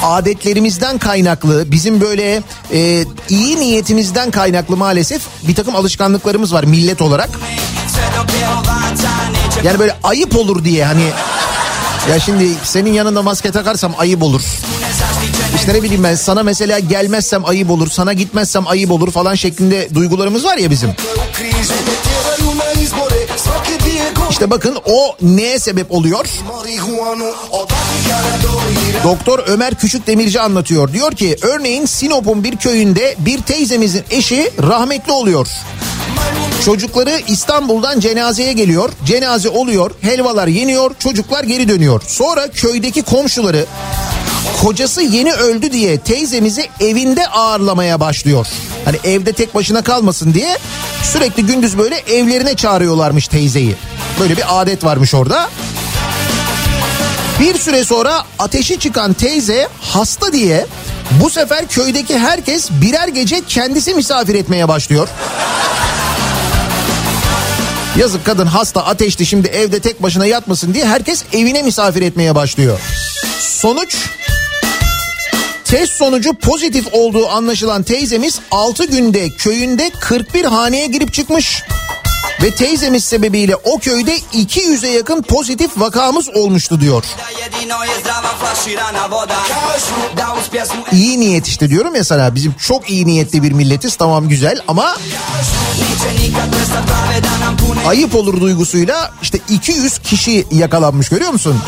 [0.03, 2.43] adetlerimizden kaynaklı bizim böyle
[2.73, 7.29] e, iyi niyetimizden kaynaklı maalesef bir takım alışkanlıklarımız var millet olarak.
[9.63, 11.09] Yani böyle ayıp olur diye hani
[12.09, 14.41] ya şimdi senin yanında maske takarsam ayıp olur.
[15.55, 19.89] İşte ne bileyim ben sana mesela gelmezsem ayıp olur, sana gitmezsem ayıp olur falan şeklinde
[19.95, 20.89] duygularımız var ya bizim.
[24.29, 26.25] İşte bakın o neye sebep oluyor?
[29.03, 30.93] Doktor Ömer Küçük Demirci anlatıyor.
[30.93, 35.47] Diyor ki örneğin Sinop'un bir köyünde bir teyzemizin eşi rahmetli oluyor.
[36.65, 38.89] Çocukları İstanbul'dan cenazeye geliyor.
[39.05, 42.01] Cenaze oluyor, helvalar yeniyor, çocuklar geri dönüyor.
[42.07, 43.65] Sonra köydeki komşuları
[44.61, 48.47] kocası yeni öldü diye teyzemizi evinde ağırlamaya başlıyor.
[48.85, 50.57] Hani evde tek başına kalmasın diye
[51.03, 53.75] sürekli gündüz böyle evlerine çağırıyorlarmış teyzeyi.
[54.19, 55.49] Böyle bir adet varmış orada.
[57.39, 60.65] Bir süre sonra ateşi çıkan teyze hasta diye
[61.11, 65.07] bu sefer köydeki herkes birer gece kendisi misafir etmeye başlıyor.
[67.97, 72.79] Yazık kadın hasta ateşli şimdi evde tek başına yatmasın diye herkes evine misafir etmeye başlıyor.
[73.39, 73.95] Sonuç
[75.65, 81.63] test sonucu pozitif olduğu anlaşılan teyzemiz 6 günde köyünde 41 haneye girip çıkmış.
[82.43, 87.03] Ve teyzemiz sebebiyle o köyde 200'e yakın pozitif vakamız olmuştu diyor.
[90.91, 94.95] İyi niyet işte diyorum ya sana bizim çok iyi niyetli bir milletiz tamam güzel ama
[97.87, 101.59] ayıp olur duygusuyla işte 200 kişi yakalanmış görüyor musun?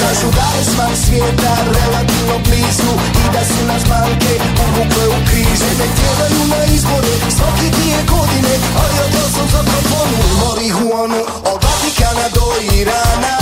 [0.00, 4.34] Daj svan svijeta relativno blizu I da su nas banke
[4.64, 5.68] uvukle u krizu.
[5.78, 10.18] Ne tjeraju na izbore svake dvije godine A ja da sam za proponu.
[10.40, 11.20] Marihuanu
[11.52, 12.46] Od Vatikana do
[12.80, 13.36] Irana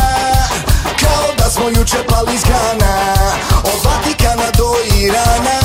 [1.00, 2.94] Kao da smo juče pali iz grana.
[3.72, 5.58] Od Vatikana do Irana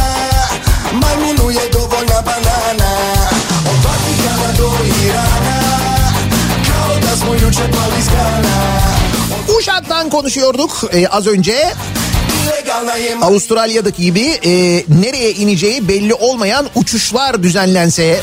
[1.02, 2.92] Majmunu je dovoljna banana.
[3.72, 4.70] Od Vatikana do
[5.06, 5.60] Irana
[6.68, 8.93] Kao da smo juče pali iz grana
[9.64, 11.74] Uşak'tan konuşuyorduk e, az önce.
[13.22, 14.50] Avustralya'daki gibi e,
[15.02, 18.22] nereye ineceği belli olmayan uçuşlar düzenlense...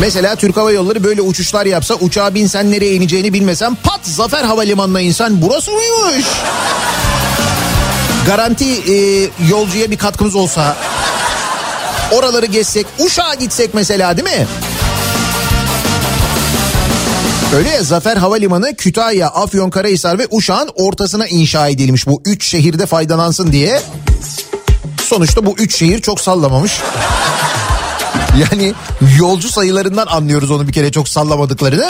[0.00, 5.00] Mesela Türk Hava Yolları böyle uçuşlar yapsa uçağa binsen nereye ineceğini bilmesen pat Zafer Havalimanı'na
[5.00, 6.26] insen burası mıymış?
[8.26, 10.76] Garanti e, yolcuya bir katkımız olsa
[12.12, 14.46] oraları gezsek Uşak'a gitsek mesela değil mi?
[17.56, 23.52] Öyle ya Zafer Havalimanı Kütahya, Afyonkarahisar ve Uşak'ın ortasına inşa edilmiş bu üç şehirde faydalansın
[23.52, 23.82] diye.
[25.04, 26.80] Sonuçta bu üç şehir çok sallamamış.
[28.50, 28.72] Yani
[29.18, 31.88] yolcu sayılarından anlıyoruz onu bir kere çok sallamadıklarını.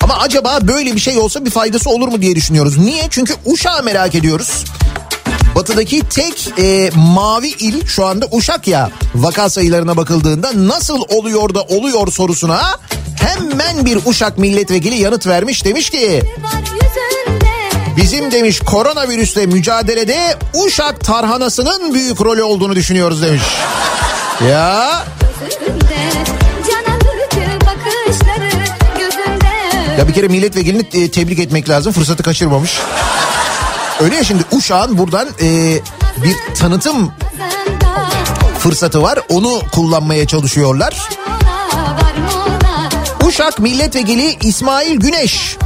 [0.00, 2.78] Ama acaba böyle bir şey olsa bir faydası olur mu diye düşünüyoruz.
[2.78, 3.02] Niye?
[3.10, 4.64] Çünkü Uşak'ı merak ediyoruz.
[5.54, 11.62] Batıdaki tek e, mavi il şu anda Uşak ya vaka sayılarına bakıldığında nasıl oluyor da
[11.62, 12.78] oluyor sorusuna
[13.26, 16.22] hemen bir Uşak milletvekili yanıt vermiş demiş ki
[17.96, 23.42] bizim demiş koronavirüsle mücadelede Uşak tarhanasının büyük rolü olduğunu düşünüyoruz demiş.
[24.50, 25.04] Ya
[29.98, 32.78] ya bir kere milletvekilini e, tebrik etmek lazım fırsatı kaçırmamış.
[34.00, 35.78] Öyle ya şimdi Uşak'ın buradan e,
[36.16, 37.12] bir tanıtım
[38.58, 39.18] fırsatı var.
[39.28, 41.08] Onu kullanmaya çalışıyorlar.
[43.26, 45.56] Uşak Milletvekili İsmail Güneş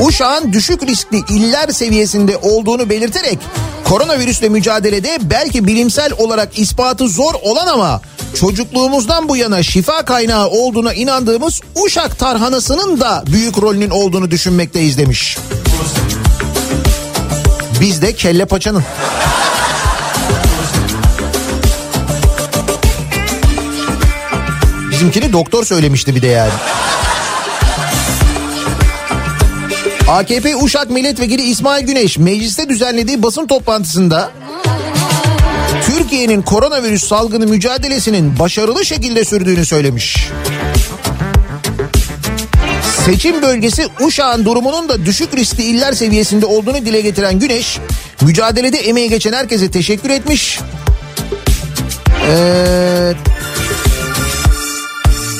[0.00, 3.38] Uşak'ın düşük riskli iller seviyesinde olduğunu belirterek
[3.84, 8.00] koronavirüsle mücadelede belki bilimsel olarak ispatı zor olan ama
[8.40, 15.38] çocukluğumuzdan bu yana şifa kaynağı olduğuna inandığımız Uşak tarhanasının da büyük rolünün olduğunu düşünmekteyiz demiş.
[17.80, 18.84] Biz de kelle paçanın.
[24.90, 26.52] Bizimkini doktor söylemişti bir de yani.
[30.12, 34.30] AKP Uşak Milletvekili İsmail Güneş mecliste düzenlediği basın toplantısında
[35.86, 40.28] Türkiye'nin koronavirüs salgını mücadelesinin başarılı şekilde sürdüğünü söylemiş.
[43.04, 47.78] Seçim bölgesi Uşak'ın durumunun da düşük riskli iller seviyesinde olduğunu dile getiren Güneş,
[48.20, 50.58] mücadelede emeği geçen herkese teşekkür etmiş.
[52.28, 53.12] Ee,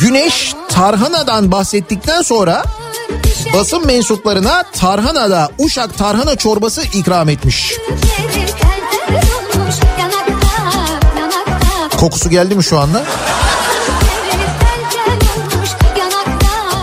[0.01, 2.65] Güneş Tarhana'dan bahsettikten sonra
[3.55, 7.75] basın mensuplarına Tarhana'da Uşak Tarhana çorbası ikram etmiş.
[11.97, 13.03] Kokusu geldi mi şu anda?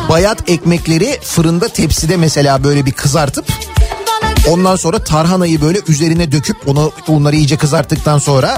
[0.10, 3.46] Bayat ekmekleri fırında tepside mesela böyle bir kızartıp
[4.48, 8.58] ondan sonra tarhanayı böyle üzerine döküp onu onları iyice kızarttıktan sonra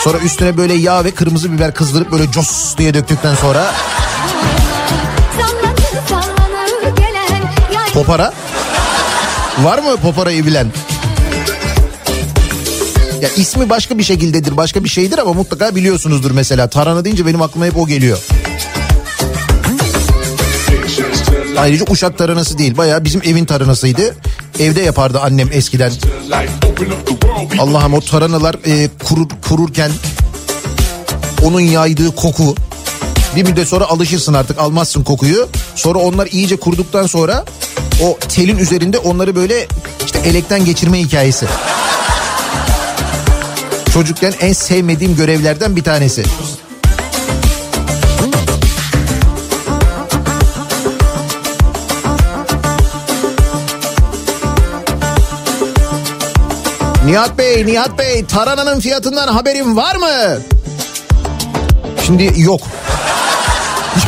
[0.00, 3.74] sonra üstüne böyle yağ ve kırmızı biber kızdırıp böyle cos diye döktükten sonra
[8.02, 8.32] Popara.
[9.62, 10.72] Var mı poparayı bilen?
[13.20, 16.66] Ya ismi başka bir şekildedir, başka bir şeydir ama mutlaka biliyorsunuzdur mesela.
[16.68, 18.18] Tarhana deyince benim aklıma hep o geliyor.
[21.58, 22.76] Ayrıca Uşak tarhanası değil.
[22.76, 24.14] Bayağı bizim evin tarhanasıydı.
[24.60, 25.92] Evde yapardı annem eskiden.
[27.58, 29.90] Allah'ım o tarhanalar e, kurur, kururken
[31.42, 32.54] onun yaydığı koku.
[33.36, 35.48] Bir müddet sonra alışırsın artık almazsın kokuyu.
[35.76, 37.44] Sonra onlar iyice kuruduktan sonra
[38.00, 39.66] o telin üzerinde onları böyle
[40.04, 41.46] işte elekten geçirme hikayesi.
[43.94, 46.22] Çocukken en sevmediğim görevlerden bir tanesi.
[57.06, 60.42] Nihat Bey, Nihat Bey tarananın fiyatından haberin var mı?
[62.06, 62.60] Şimdi yok.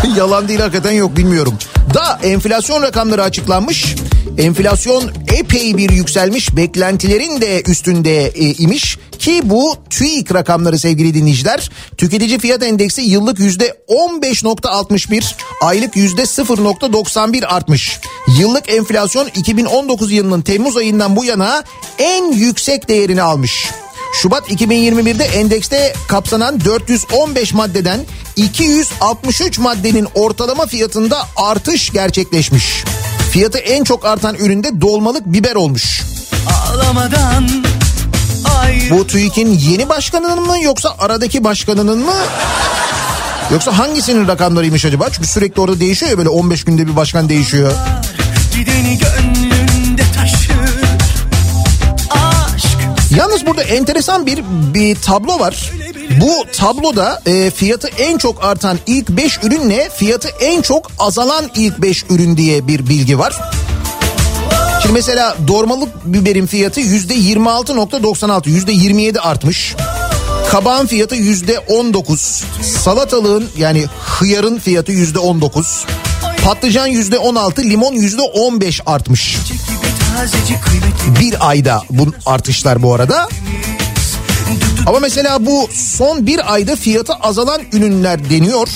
[0.16, 1.58] Yalan değil hakikaten yok bilmiyorum.
[1.94, 3.94] Da enflasyon rakamları açıklanmış.
[4.38, 6.56] Enflasyon epey bir yükselmiş.
[6.56, 8.98] Beklentilerin de üstünde e, imiş.
[9.18, 11.70] Ki bu TÜİK rakamları sevgili dinleyiciler.
[11.96, 15.24] Tüketici fiyat endeksi yıllık yüzde 15.61,
[15.62, 17.98] aylık yüzde 0.91 artmış.
[18.38, 21.64] Yıllık enflasyon 2019 yılının Temmuz ayından bu yana
[21.98, 23.70] en yüksek değerini almış.
[24.22, 28.00] Şubat 2021'de endekste kapsanan 415 maddeden
[28.36, 32.84] 263 maddenin ortalama fiyatında artış gerçekleşmiş.
[33.30, 36.02] Fiyatı en çok artan üründe dolmalık biber olmuş.
[36.46, 37.48] Ağlamadan
[38.90, 42.14] Bu TÜİK'in yeni başkanının mı yoksa aradaki başkanının mı?
[43.52, 45.10] Yoksa hangisinin rakamlarıymış acaba?
[45.10, 47.72] Çünkü sürekli orada değişiyor ya böyle 15 günde bir başkan değişiyor.
[48.56, 49.53] Gideni gönlünde
[53.18, 54.42] Yalnız burada enteresan bir
[54.74, 55.70] bir tablo var.
[56.20, 61.82] Bu tabloda e, fiyatı en çok artan ilk 5 ürünle fiyatı en çok azalan ilk
[61.82, 63.40] 5 ürün diye bir bilgi var.
[64.82, 69.74] Şimdi mesela dolmalık biberin fiyatı yüzde 26.96 yüzde 27 artmış.
[70.50, 72.44] Kabağın fiyatı yüzde 19.
[72.62, 75.84] Salatalığın yani hıyarın fiyatı yüzde 19.
[76.44, 79.36] Patlıcan yüzde 16, limon yüzde 15 artmış.
[81.20, 83.28] Bir ayda bu artışlar bu arada.
[84.86, 88.68] Ama mesela bu son bir ayda fiyatı azalan ürünler deniyor.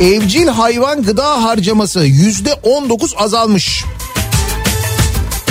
[0.00, 3.84] Evcil hayvan gıda harcaması yüzde 19 azalmış.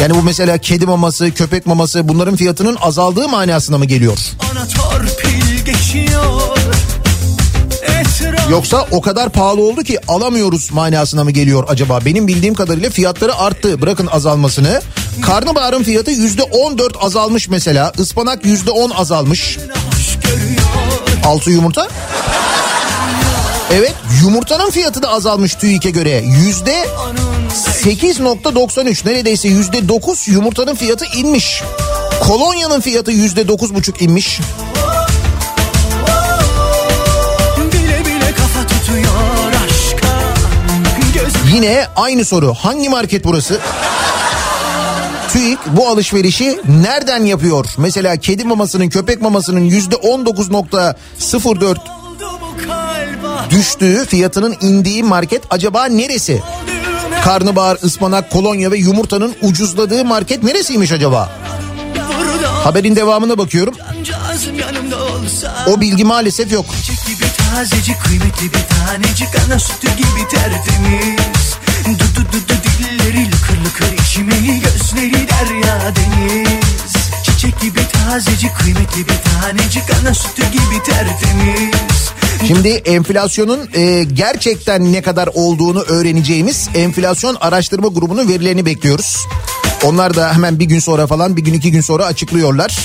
[0.01, 4.17] Yani bu mesela kedi maması, köpek maması bunların fiyatının azaldığı manasına mı geliyor?
[4.51, 6.57] Ana torpil geçiyor
[8.49, 11.99] Yoksa o kadar pahalı oldu ki alamıyoruz manasına mı geliyor acaba?
[12.05, 13.81] Benim bildiğim kadarıyla fiyatları arttı.
[13.81, 14.81] Bırakın azalmasını.
[15.21, 17.91] Karnabaharın fiyatı yüzde 14 azalmış mesela.
[17.97, 19.57] Ispanak yüzde 10 azalmış.
[21.25, 21.87] Altı yumurta.
[23.73, 23.93] Evet
[24.23, 26.23] yumurtanın fiyatı da azalmış TÜİK'e göre.
[26.45, 26.87] Yüzde
[27.83, 31.63] 8.93 neredeyse yüzde 9 yumurtanın fiyatı inmiş.
[32.27, 34.39] Kolonyanın fiyatı yüzde 9.5 inmiş.
[41.53, 42.53] Yine aynı soru.
[42.53, 43.59] Hangi market burası?
[45.29, 47.65] TÜİK bu alışverişi nereden yapıyor?
[47.77, 51.77] Mesela kedi mamasının, köpek mamasının yüzde 19.04 oldu
[52.41, 56.41] bu kalba düştüğü, fiyatının indiği market acaba neresi?
[57.23, 61.29] Karnabahar, ıspanak, kolonya ve yumurtanın ucuzladığı market neresiymiş acaba?
[62.63, 63.75] Haberin devamına bakıyorum.
[65.67, 66.65] O bilgi maalesef yok.
[67.55, 71.40] Tazecik kıymetli bir tanecik ana sütü gibi tertemiz
[71.81, 76.47] Du du du du dilleri lıkır lıkır içimeli gözleri derya deniz
[77.23, 82.11] Çiçek gibi tazecik kıymetli bir tanecik ana sütü gibi tertemiz
[82.47, 89.27] Şimdi enflasyonun e, gerçekten ne kadar olduğunu öğreneceğimiz enflasyon araştırma grubunun verilerini bekliyoruz.
[89.83, 92.77] Onlar da hemen bir gün sonra falan bir gün iki gün sonra açıklıyorlar.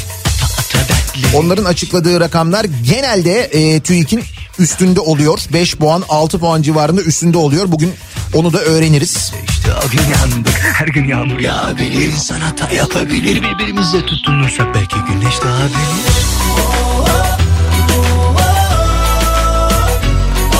[1.34, 4.22] Onların açıkladığı rakamlar genelde e, TÜİK'in
[4.59, 5.38] üstünde oluyor.
[5.52, 7.72] 5 puan 6 puan civarında üstünde oluyor.
[7.72, 7.94] Bugün
[8.34, 9.32] onu da öğreniriz.
[9.48, 12.40] İşte o gün yandık her gün yağmur yağabilir İnsan
[12.76, 16.26] yapabilir birbirimize tutunursak belki güneş doğabilir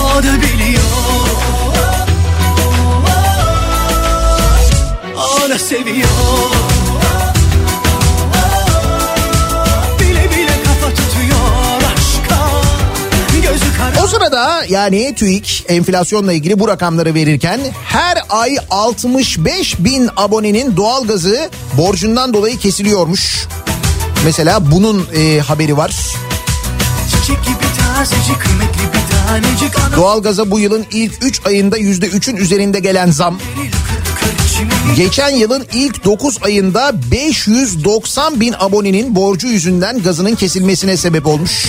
[0.03, 0.83] O da biliyor
[5.55, 6.56] O seviyor
[14.27, 22.33] Sırada yani TÜİK enflasyonla ilgili bu rakamları verirken her ay 65 bin abonenin doğalgazı borcundan
[22.33, 23.47] dolayı kesiliyormuş.
[24.25, 25.95] Mesela bunun e, haberi var.
[27.09, 32.79] Çiçek gibi tazecik kıymetli bir tanecik ana Doğalgaza bu yılın ilk 3 ayında %3'ün üzerinde
[32.79, 33.39] gelen zam.
[34.95, 41.67] Geçen yılın ilk 9 ayında 590 bin abonenin borcu yüzünden gazının kesilmesine sebep olmuş.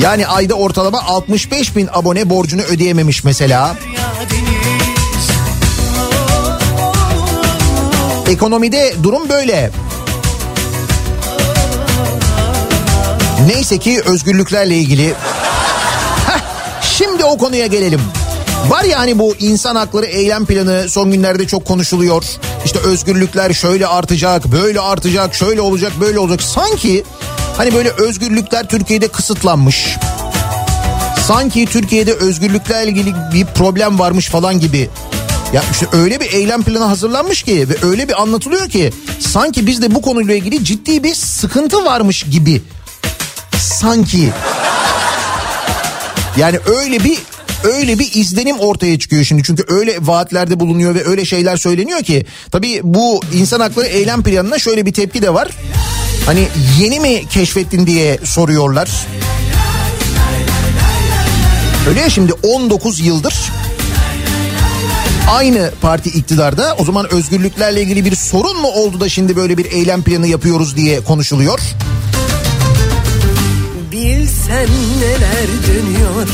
[0.00, 3.76] Yani ayda ortalama 65 bin abone borcunu ödeyememiş mesela.
[8.28, 9.70] Ekonomide durum böyle.
[13.46, 15.14] Neyse ki özgürlüklerle ilgili.
[16.82, 18.00] Şimdi o konuya gelelim.
[18.68, 22.24] Var ya hani bu insan hakları eylem planı son günlerde çok konuşuluyor.
[22.64, 26.42] İşte özgürlükler şöyle artacak, böyle artacak, şöyle olacak, böyle olacak.
[26.42, 27.04] Sanki
[27.56, 29.96] hani böyle özgürlükler Türkiye'de kısıtlanmış.
[31.26, 34.90] Sanki Türkiye'de özgürlüklerle ilgili bir problem varmış falan gibi.
[35.52, 39.94] Ya işte öyle bir eylem planı hazırlanmış ki ve öyle bir anlatılıyor ki sanki bizde
[39.94, 42.62] bu konuyla ilgili ciddi bir sıkıntı varmış gibi.
[43.58, 44.32] Sanki.
[46.36, 47.18] Yani öyle bir
[47.64, 49.42] öyle bir izlenim ortaya çıkıyor şimdi.
[49.42, 52.26] Çünkü öyle vaatlerde bulunuyor ve öyle şeyler söyleniyor ki.
[52.50, 55.48] Tabii bu insan hakları eylem planına şöyle bir tepki de var.
[56.26, 56.48] Hani
[56.78, 58.90] yeni mi keşfettin diye soruyorlar.
[61.88, 63.34] Öyle ya şimdi 19 yıldır
[65.30, 69.72] aynı parti iktidarda o zaman özgürlüklerle ilgili bir sorun mu oldu da şimdi böyle bir
[69.72, 71.60] eylem planı yapıyoruz diye konuşuluyor.
[74.06, 74.68] Bilsen
[75.00, 76.26] neler dönüyor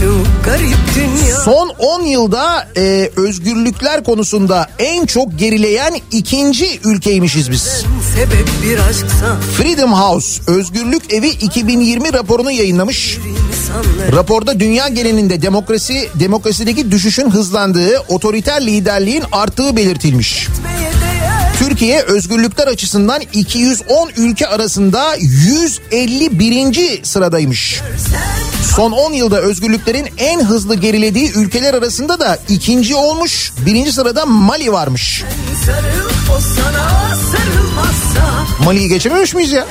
[0.00, 7.84] şu garip dünya Son 10 yılda e, özgürlükler konusunda en çok gerileyen ikinci ülkeymişiz biz.
[9.56, 13.18] Freedom House Özgürlük Evi 2020 raporunu yayınlamış.
[14.12, 20.48] Raporda dünya genelinde demokrasi demokrasideki düşüşün hızlandığı, otoriter liderliğin arttığı belirtilmiş.
[20.48, 20.89] etmeye
[21.60, 27.04] Türkiye özgürlükler açısından 210 ülke arasında 151.
[27.04, 27.80] sıradaymış.
[28.76, 33.52] Son 10 yılda özgürlüklerin en hızlı gerilediği ülkeler arasında da ikinci olmuş.
[33.66, 35.24] Birinci sırada Mali varmış.
[38.64, 39.66] Mali'yi geçememiş miyiz ya?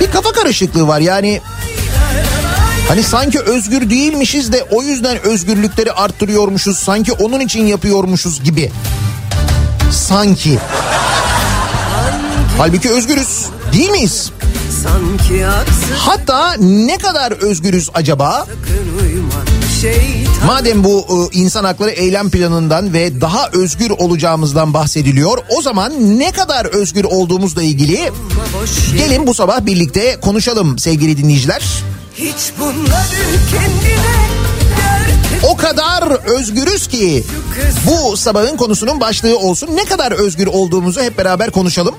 [0.00, 1.40] Bir kafa karışıklığı var yani.
[2.88, 6.78] Hani sanki özgür değilmişiz de o yüzden özgürlükleri arttırıyormuşuz.
[6.78, 8.72] Sanki onun için yapıyormuşuz gibi.
[9.90, 10.58] Sanki.
[12.58, 13.46] Halbuki özgürüz.
[13.72, 14.30] Değil miyiz?
[15.98, 18.46] Hatta ne kadar özgürüz acaba?
[20.46, 26.32] Madem bu e, insan hakları eylem planından ve daha özgür olacağımızdan bahsediliyor, o zaman ne
[26.32, 28.10] kadar özgür olduğumuzla ilgili
[28.98, 31.62] gelin bu sabah birlikte konuşalım sevgili dinleyiciler.
[32.14, 34.12] Hiç bunları kendine
[35.42, 36.02] O kadar
[36.38, 37.24] özgürüz ki
[37.86, 39.76] bu sabahın konusunun başlığı olsun.
[39.76, 41.94] Ne kadar özgür olduğumuzu hep beraber konuşalım.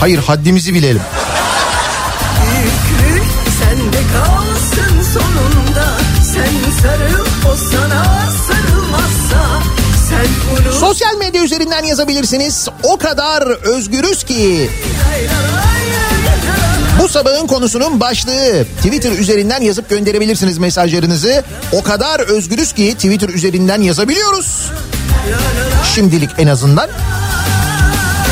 [0.00, 1.02] Hayır haddimizi bilelim.
[2.42, 3.24] büyüklük
[3.60, 5.98] sende kalsın sonunda
[6.34, 8.04] Sen sarıl o sana
[8.48, 9.62] sarılmazsa
[10.08, 12.68] Sen unut Sosyal medya üzerinden yazabilirsiniz.
[12.82, 13.42] O kadar
[13.76, 14.70] özgürüz ki.
[17.04, 21.44] Bu sabahın konusunun başlığı Twitter üzerinden yazıp gönderebilirsiniz mesajlarınızı.
[21.72, 24.70] O kadar özgürüz ki Twitter üzerinden yazabiliyoruz.
[25.94, 26.90] Şimdilik en azından.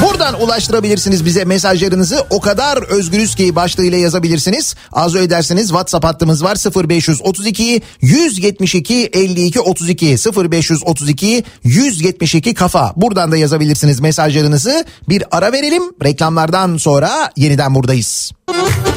[0.03, 2.25] Buradan ulaştırabilirsiniz bize mesajlarınızı.
[2.31, 4.75] O kadar özgürüz ki başlığıyla yazabilirsiniz.
[4.93, 6.57] Arzu ederseniz WhatsApp hattımız var
[6.89, 12.93] 0532 172 52 32 0532 172 kafa.
[12.97, 14.85] Buradan da yazabilirsiniz mesajlarınızı.
[15.09, 15.83] Bir ara verelim.
[16.05, 18.33] Reklamlardan sonra yeniden buradayız.
[18.49, 18.92] Bir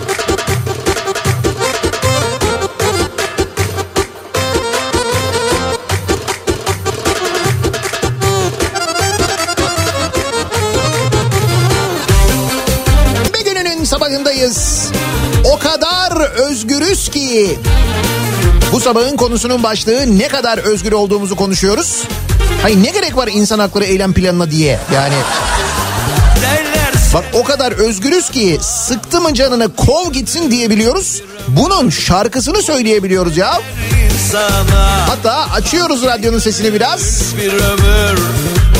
[14.54, 14.92] sabahındayız.
[15.44, 17.60] O kadar özgürüz ki.
[18.72, 22.04] Bu sabahın konusunun başlığı ne kadar özgür olduğumuzu konuşuyoruz.
[22.62, 25.16] Hayır ne gerek var insan hakları eylem planına diye yani.
[27.14, 31.22] Bak o kadar özgürüz ki sıktı mı canını kov gitsin diyebiliyoruz.
[31.48, 33.62] Bunun şarkısını söyleyebiliyoruz ya.
[35.08, 37.22] Hatta açıyoruz radyonun sesini biraz.
[37.38, 38.20] bir ömür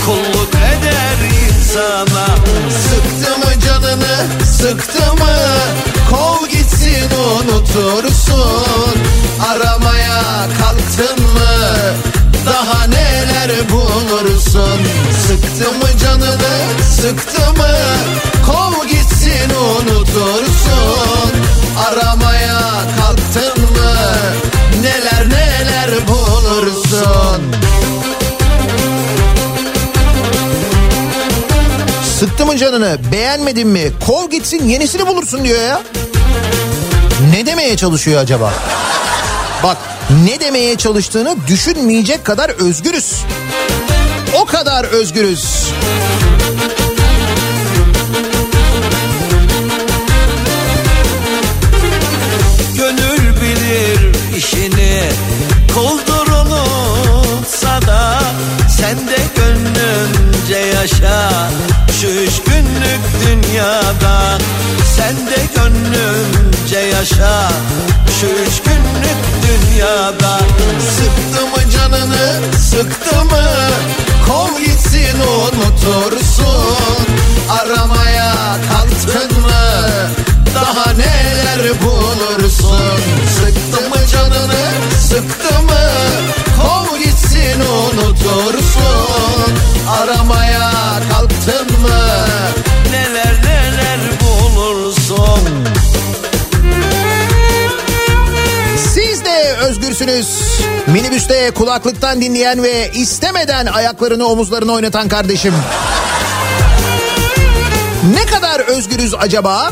[0.06, 1.45] kulluk eder
[1.76, 2.26] insana
[2.70, 5.36] Sıktı mı canını sıktı mı?
[6.10, 8.96] Kov gitsin unutursun.
[9.50, 10.22] Aramaya
[10.60, 11.56] kalktın mı?
[12.46, 14.80] Daha neler bulursun?
[15.28, 16.56] Sıktı mı canını
[17.02, 17.76] sıktı mı?
[18.46, 21.32] Kov gitsin unutursun.
[21.88, 22.60] Aramaya
[22.98, 23.96] kalktın mı?
[24.82, 25.15] Neler
[32.46, 35.82] mı canını beğenmedin mi kov gitsin yenisini bulursun diyor ya.
[37.34, 38.54] Ne demeye çalışıyor acaba?
[39.64, 39.78] Bak
[40.26, 43.16] ne demeye çalıştığını düşünmeyecek kadar özgürüz.
[44.42, 45.66] O kadar özgürüz.
[63.56, 64.38] Dünyada.
[64.96, 67.50] Sen de gönlünce yaşa.
[68.20, 70.40] Şu üç günlük dünyada.
[70.96, 73.44] Sıktı mı canını sıktı mı?
[74.28, 77.06] Kov gitsin unutursun.
[77.50, 78.34] Aramaya
[78.70, 79.90] kalktın mı?
[80.56, 83.00] Daha neler bulursun?
[83.36, 84.66] Sıktı mı canını
[85.00, 85.90] sıktı mı?
[86.62, 89.54] Kov gitsin unutursun.
[90.02, 90.45] Aramaya
[100.08, 100.68] de özgürsünüz.
[100.88, 105.54] Minibüste kulaklıktan dinleyen ve istemeden ayaklarını omuzlarına oynatan kardeşim.
[108.14, 109.72] Ne kadar özgürüz acaba?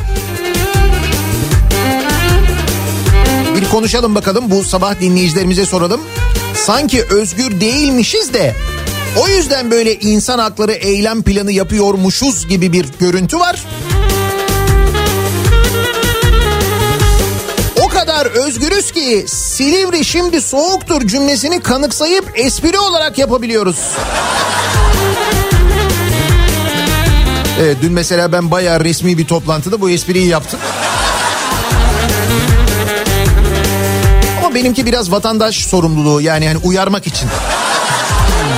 [3.55, 6.01] Bir konuşalım bakalım bu sabah dinleyicilerimize soralım.
[6.55, 8.55] Sanki özgür değilmişiz de
[9.17, 13.63] o yüzden böyle insan hakları eylem planı yapıyormuşuz gibi bir görüntü var.
[18.34, 23.77] Özgürüz ki Silivri şimdi soğuktur cümlesini kanıksayıp espri olarak yapabiliyoruz.
[27.61, 30.59] Evet dün mesela ben bayağı resmi bir toplantıda bu espriyi yaptım.
[34.39, 37.29] Ama benimki biraz vatandaş sorumluluğu yani hani uyarmak için.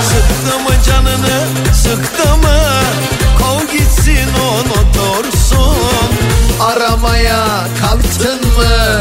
[0.08, 2.58] Sıktı mı canını sıktı mı
[3.38, 5.76] Kov gitsin unutursun
[6.60, 7.46] Aramaya
[7.80, 9.00] kalktın mı?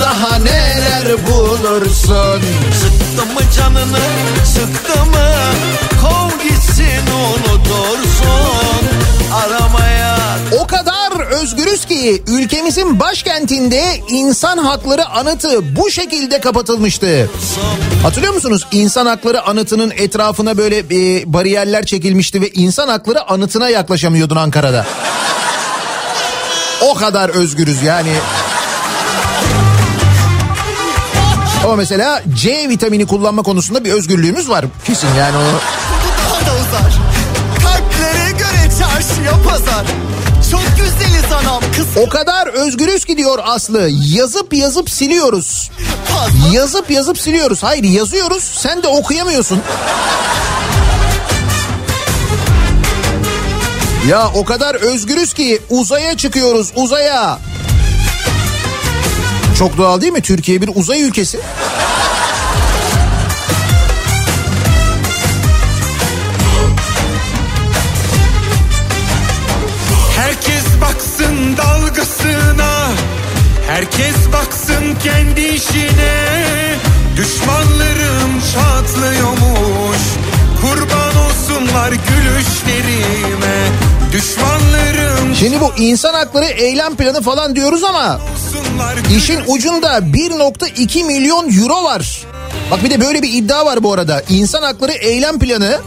[0.00, 2.42] Daha neler bulursun?
[2.80, 3.98] Sıktı mı canını
[4.44, 5.28] sıktı mı
[6.02, 8.88] Kov gitsin unutursun
[9.34, 10.18] Aramaya
[10.60, 17.30] O kadar özgürüz ki ülkemizin başkentinde insan hakları anıtı bu şekilde kapatılmıştı.
[18.02, 18.66] Hatırlıyor musunuz?
[18.72, 24.86] İnsan hakları anıtının etrafına böyle e, bariyerler çekilmişti ve insan hakları anıtına yaklaşamıyordun Ankara'da.
[26.80, 28.12] O kadar özgürüz yani.
[31.64, 34.64] Ama mesela C vitamini kullanma konusunda bir özgürlüğümüz var.
[34.86, 35.60] Kesin yani onu
[36.18, 36.92] daha da uzar.
[37.62, 39.86] Kalplere göre çarşıya pazar.
[40.50, 43.88] Çok güzeliz anam kız O kadar özgürüz ki diyor Aslı.
[44.14, 45.70] Yazıp yazıp siliyoruz.
[46.08, 46.56] fazla.
[46.56, 47.62] Yazıp yazıp siliyoruz.
[47.62, 49.60] Hayır yazıyoruz sen de okuyamıyorsun.
[54.08, 57.38] Ya o kadar özgürüz ki uzaya çıkıyoruz uzaya.
[59.58, 60.22] Çok doğal değil mi?
[60.22, 61.38] Türkiye bir uzay ülkesi.
[70.16, 72.88] Herkes baksın dalgasına
[73.68, 76.74] Herkes baksın kendi işine
[77.16, 80.02] Düşmanlarım çatlıyormuş
[80.60, 83.68] Kurban olsunlar gülüşlerime
[85.38, 88.20] Şimdi bu insan hakları eylem planı falan diyoruz ama
[89.16, 92.26] işin ucunda 1.2 milyon euro var.
[92.70, 94.22] Bak bir de böyle bir iddia var bu arada.
[94.28, 95.80] İnsan hakları eylem planı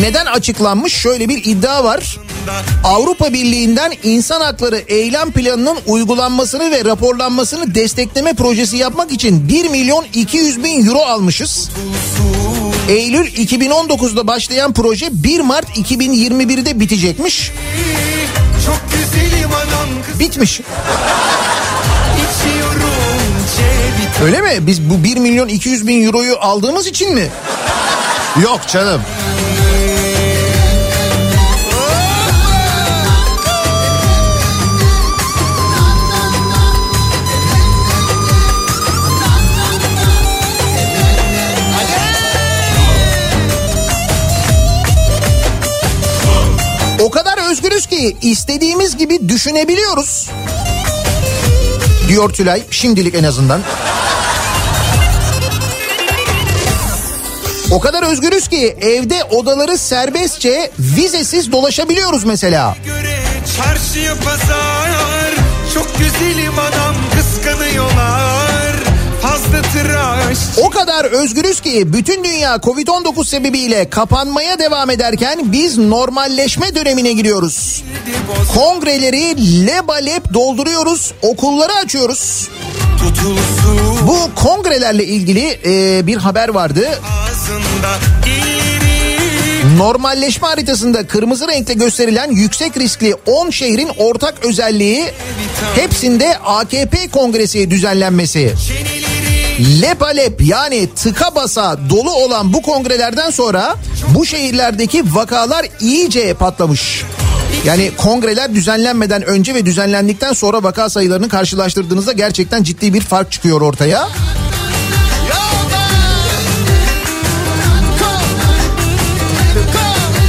[0.00, 0.92] neden açıklanmış?
[0.92, 2.18] Şöyle bir iddia var.
[2.84, 10.04] Avrupa Birliği'nden insan hakları eylem planının uygulanmasını ve raporlanmasını destekleme projesi yapmak için 1 milyon
[10.14, 11.70] 200 bin euro almışız.
[12.88, 17.52] Eylül 2019'da başlayan proje 1 Mart 2021'de bitecekmiş.
[18.66, 20.60] Çok güzelim anam kız Bitmiş.
[24.24, 24.50] Öyle mi?
[24.60, 27.28] Biz bu 1 milyon 200 bin euroyu aldığımız için mi?
[28.42, 29.02] Yok canım.
[47.96, 50.30] Ki istediğimiz gibi düşünebiliyoruz.
[52.08, 53.60] Diyor Tülay şimdilik en azından.
[57.70, 62.76] O kadar özgürüz ki evde odaları serbestçe vizesiz dolaşabiliyoruz mesela.
[63.56, 65.34] çarşıya pazar
[65.74, 68.35] Çok güzelim anam kıskanıyorlar
[70.62, 77.84] O kadar özgürüz ki bütün dünya Covid-19 sebebiyle kapanmaya devam ederken biz normalleşme dönemine giriyoruz.
[78.54, 82.48] Kongreleri lebalep dolduruyoruz, okulları açıyoruz.
[84.06, 86.88] Bu kongrelerle ilgili e, bir haber vardı.
[89.76, 95.04] Normalleşme haritasında kırmızı renkte gösterilen yüksek riskli 10 şehrin ortak özelliği
[95.74, 98.54] hepsinde AKP kongresi düzenlenmesi.
[99.60, 103.76] Lepalep yani tıka basa dolu olan bu kongrelerden sonra
[104.14, 107.04] bu şehirlerdeki vakalar iyice patlamış.
[107.64, 113.60] Yani kongreler düzenlenmeden önce ve düzenlendikten sonra vaka sayılarını karşılaştırdığınızda gerçekten ciddi bir fark çıkıyor
[113.60, 114.08] ortaya.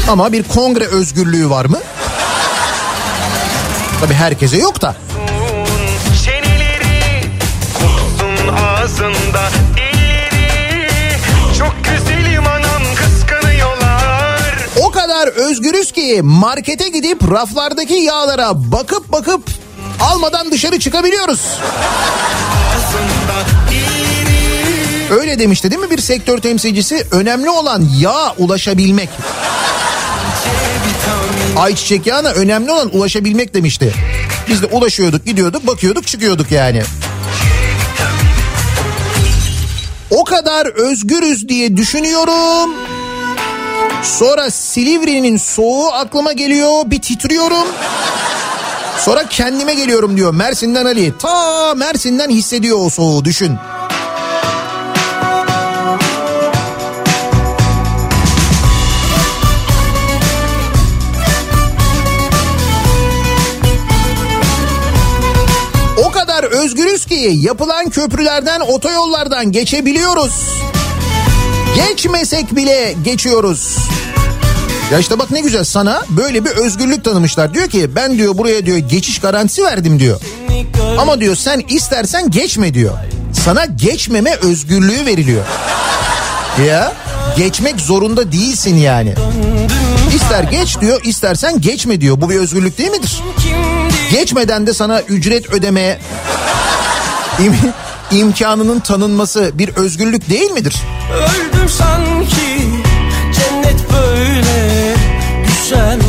[0.10, 1.80] Ama bir kongre özgürlüğü var mı?
[4.02, 4.96] Tabii herkese yok da.
[15.68, 19.42] Özgürüz ki markete gidip raflardaki yağlara bakıp bakıp
[20.00, 21.42] almadan dışarı çıkabiliyoruz.
[25.10, 27.08] Öyle demişti değil mi bir sektör temsilcisi?
[27.12, 29.10] Önemli olan yağ ulaşabilmek.
[31.58, 33.94] Ayçiçek yağına önemli olan ulaşabilmek demişti.
[34.50, 36.84] Biz de ulaşıyorduk, gidiyorduk, bakıyorduk, çıkıyorduk yani.
[40.12, 42.87] O kadar özgürüz diye düşünüyorum.
[44.04, 47.68] Sonra Silivri'nin soğuğu aklıma geliyor, bir titriyorum.
[49.06, 51.14] Sonra kendime geliyorum diyor Mersin'den Ali.
[51.18, 53.58] Ta Mersin'den hissediyor o soğuğu düşün.
[65.98, 70.58] O kadar özgürüz ki yapılan köprülerden, otoyollardan geçebiliyoruz.
[71.78, 73.78] Geçmesek bile geçiyoruz.
[74.92, 77.54] Ya işte bak ne güzel sana böyle bir özgürlük tanımışlar.
[77.54, 80.22] Diyor ki ben diyor buraya diyor geçiş garantisi verdim diyor.
[81.00, 82.94] Ama diyor sen istersen geçme diyor.
[83.46, 85.44] Sana geçmeme özgürlüğü veriliyor.
[86.68, 86.94] Ya
[87.38, 89.14] geçmek zorunda değilsin yani.
[90.16, 92.22] İster geç diyor istersen geçme diyor.
[92.22, 93.24] Bu bir özgürlük değil midir?
[94.12, 96.00] Geçmeden de sana ücret ödemeye
[98.12, 100.76] imkanının tanınması bir özgürlük değil midir?
[101.14, 102.68] Öldüm sanki
[103.34, 104.96] cennet böyle
[105.48, 106.00] güzel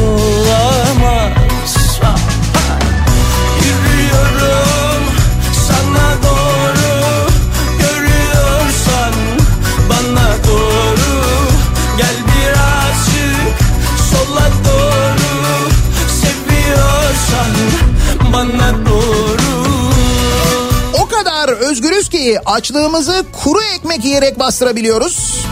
[21.79, 25.45] özgürüz ki açlığımızı kuru ekmek yiyerek bastırabiliyoruz.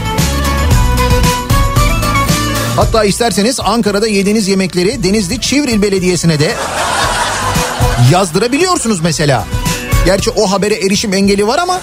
[2.77, 6.55] Hatta isterseniz Ankara'da yediğiniz yemekleri Denizli Çivril Belediyesi'ne de
[8.13, 9.45] yazdırabiliyorsunuz mesela.
[10.05, 11.81] Gerçi o habere erişim engeli var ama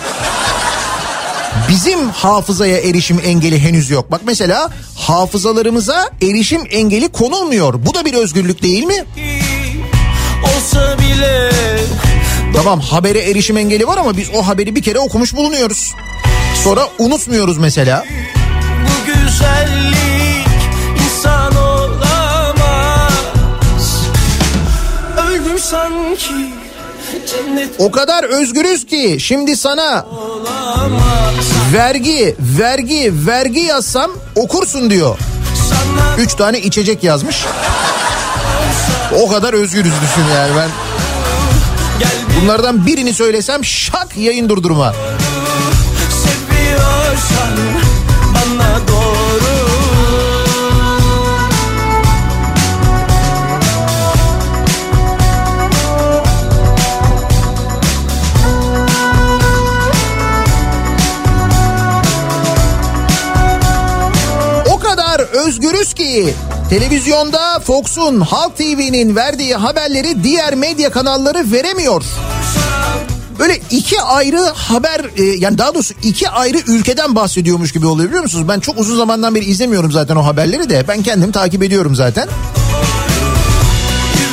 [1.70, 4.12] bizim hafızaya erişim engeli henüz yok.
[4.12, 7.86] Bak mesela hafızalarımıza erişim engeli konulmuyor.
[7.86, 9.06] Bu da bir özgürlük değil mi?
[10.44, 11.50] olsa bile
[12.56, 15.94] Tamam habere erişim engeli var ama biz o haberi bir kere okumuş bulunuyoruz.
[16.64, 18.06] Sonra unutmuyoruz mesela.
[18.84, 20.48] Bu güzellik
[21.06, 23.14] insan olamaz
[25.18, 26.54] Öldüm sanki
[27.80, 30.06] O kadar özgürüz ki şimdi sana
[31.74, 35.18] vergi, vergi, vergi yazsam okursun diyor.
[36.18, 37.46] Üç tane içecek yazmış.
[39.22, 40.93] O kadar özgürüz düşün yani ben.
[42.44, 44.94] Bunlardan birini söylesem şak yayın durdurma.
[46.10, 47.58] seviyorsan
[48.34, 49.54] bana doğru
[64.70, 66.34] O kadar özgürüz ki
[66.80, 72.04] televizyonda Fox'un Halk TV'nin verdiği haberleri diğer medya kanalları veremiyor.
[73.40, 78.24] Böyle iki ayrı haber e, yani daha doğrusu iki ayrı ülkeden bahsediyormuş gibi oluyor biliyor
[78.24, 78.48] musunuz?
[78.48, 82.28] Ben çok uzun zamandan beri izlemiyorum zaten o haberleri de ben kendim takip ediyorum zaten.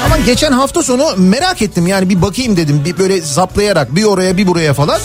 [0.05, 4.37] Ama geçen hafta sonu merak ettim yani bir bakayım dedim bir böyle zaplayarak bir oraya
[4.37, 5.01] bir buraya falan.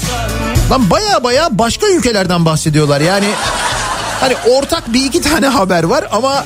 [0.71, 3.27] Lan baya baya başka ülkelerden bahsediyorlar yani.
[4.19, 6.45] Hani ortak bir iki tane haber var ama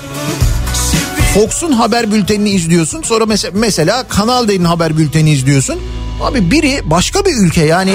[1.33, 3.01] Fox'un haber bültenini izliyorsun.
[3.01, 5.79] Sonra mesela, mesela Kanal D'nin haber bültenini izliyorsun.
[6.21, 7.93] Abi biri başka bir ülke yani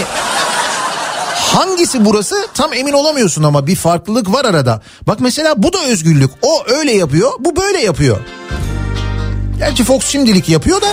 [1.55, 4.83] Hangisi burası tam emin olamıyorsun ama bir farklılık var arada.
[5.07, 6.31] Bak mesela bu da özgürlük.
[6.43, 8.19] O öyle yapıyor, bu böyle yapıyor.
[9.59, 10.87] Gerçi Fox şimdilik yapıyor da.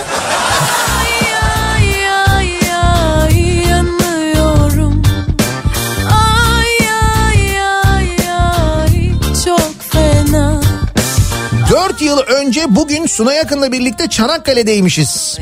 [12.12, 15.38] Yıl önce bugün Suna Yakın'la birlikte Çanakkale'deymişiz.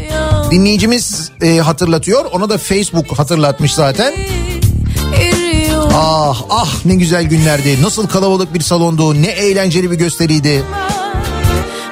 [0.51, 2.25] Dinleyicimiz e, hatırlatıyor.
[2.25, 4.15] Ona da Facebook hatırlatmış zaten.
[5.95, 7.83] Ah ah ne güzel günlerdi.
[7.83, 9.23] Nasıl kalabalık bir salondu.
[9.23, 10.65] Ne eğlenceli bir gösteriydi.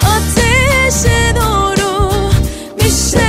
[0.02, 2.10] ateşe doğru
[2.78, 3.27] bir şey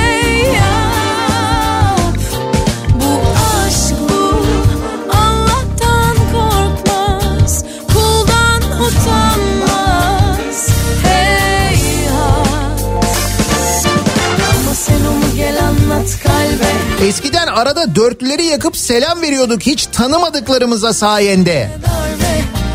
[17.10, 21.70] Eskiden arada dörtlüleri yakıp selam veriyorduk hiç tanımadıklarımıza sayende.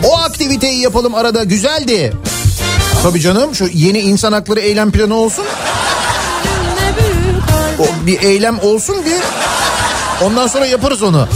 [0.03, 2.13] O aktiviteyi yapalım arada güzeldi.
[3.03, 5.45] Tabii canım şu yeni insan hakları eylem planı olsun.
[7.79, 9.21] O bir eylem olsun bir
[10.25, 11.27] ondan sonra yaparız onu.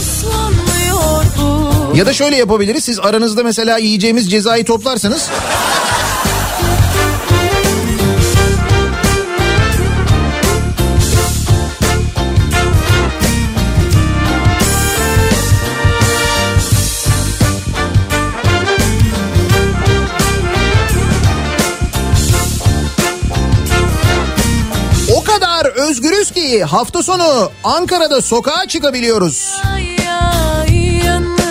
[1.94, 2.84] Ya da şöyle yapabiliriz.
[2.84, 5.28] Siz aranızda mesela yiyeceğimiz cezayı toplarsanız
[26.58, 29.60] hafta sonu Ankara'da sokağa çıkabiliyoruz.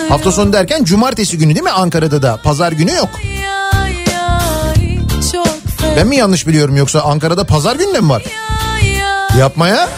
[0.08, 2.36] Hafta sonu derken cumartesi günü değil mi Ankara'da da?
[2.42, 3.08] Pazar günü yok.
[5.96, 8.22] Ben mi yanlış biliyorum yoksa Ankara'da pazar günü de mi var?
[8.74, 9.88] Ay ay Yapma ya.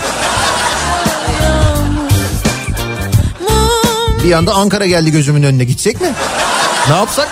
[3.40, 6.12] mum Bir anda Ankara geldi gözümün önüne gitsek mi?
[6.88, 7.28] Ne yapsak?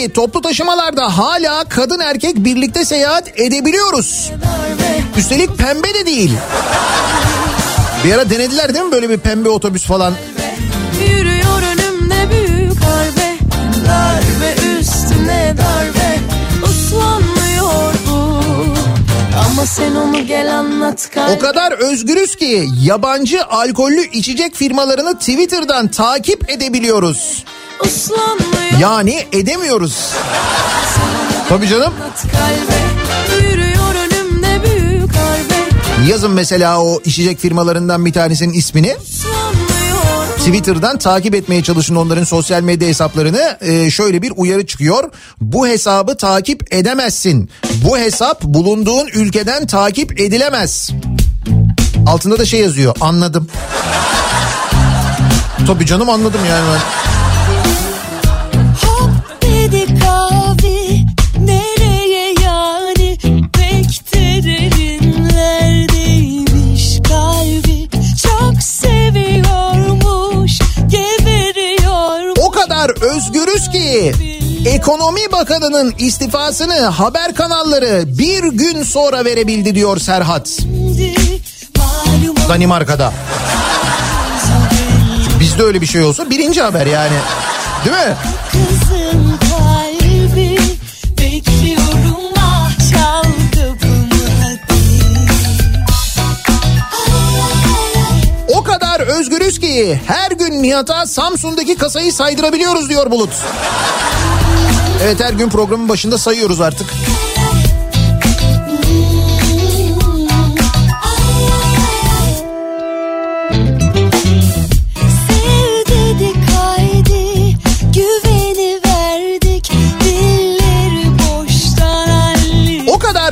[0.00, 4.30] Ki toplu taşımalarda hala kadın erkek birlikte seyahat edebiliyoruz.
[5.16, 6.32] Üstelik pembe de değil.
[8.04, 10.14] Bir ara denediler değil mi böyle bir pembe otobüs falan?
[11.00, 13.38] Yürüyor önümde büyük harbe
[13.88, 16.18] Darbe üstüne darbe
[16.66, 18.40] Uslanmıyor bu
[19.46, 25.88] Ama sen onu gel anlat kalbe O kadar özgürüz ki yabancı alkollü içecek firmalarını Twitter'dan
[25.88, 27.44] takip edebiliyoruz.
[28.80, 30.12] Yani edemiyoruz.
[31.48, 31.92] Tabii canım.
[36.08, 38.96] Yazın mesela o içecek firmalarından bir tanesinin ismini.
[40.38, 43.58] Twitter'dan takip etmeye çalışın onların sosyal medya hesaplarını.
[43.60, 45.10] Ee, şöyle bir uyarı çıkıyor.
[45.40, 47.50] Bu hesabı takip edemezsin.
[47.84, 50.90] Bu hesap bulunduğun ülkeden takip edilemez.
[52.06, 52.96] Altında da şey yazıyor.
[53.00, 53.48] Anladım.
[55.66, 57.09] Tabii canım anladım yani ben.
[74.66, 80.50] Ekonomi Bakanı'nın istifasını haber kanalları bir gün sonra verebildi diyor Serhat.
[82.48, 83.12] Danimarka'da.
[85.40, 87.16] Bizde öyle bir şey olsa birinci haber yani.
[87.84, 88.14] Değil mi?
[99.10, 103.30] Özgürüz ki her gün Nihat'a Samsun'daki kasayı saydırabiliyoruz diyor Bulut.
[105.02, 106.86] Evet her gün programın başında sayıyoruz artık.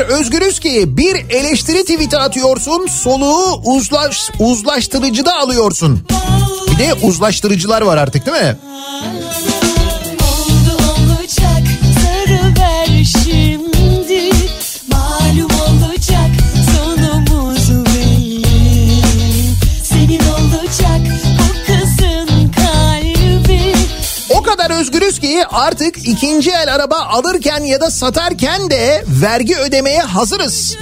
[0.08, 6.00] Özgürüz ki bir eleştiri tweet'i atıyorsun soluğu uzlaş, uzlaştırıcıda alıyorsun.
[6.70, 8.56] Bir de uzlaştırıcılar var artık değil mi?
[24.78, 30.76] Özgürüz ki artık ikinci el araba alırken ya da satarken de vergi ödemeye hazırız.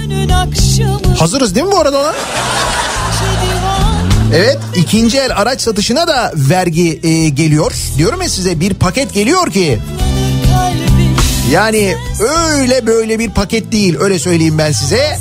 [1.19, 2.13] Hazırız değil mi bu arada ona?
[4.35, 7.71] Evet ikinci el araç satışına da vergi e, geliyor.
[7.97, 9.79] Diyorum ya size bir paket geliyor ki
[11.51, 15.17] yani öyle böyle bir paket değil öyle söyleyeyim ben size.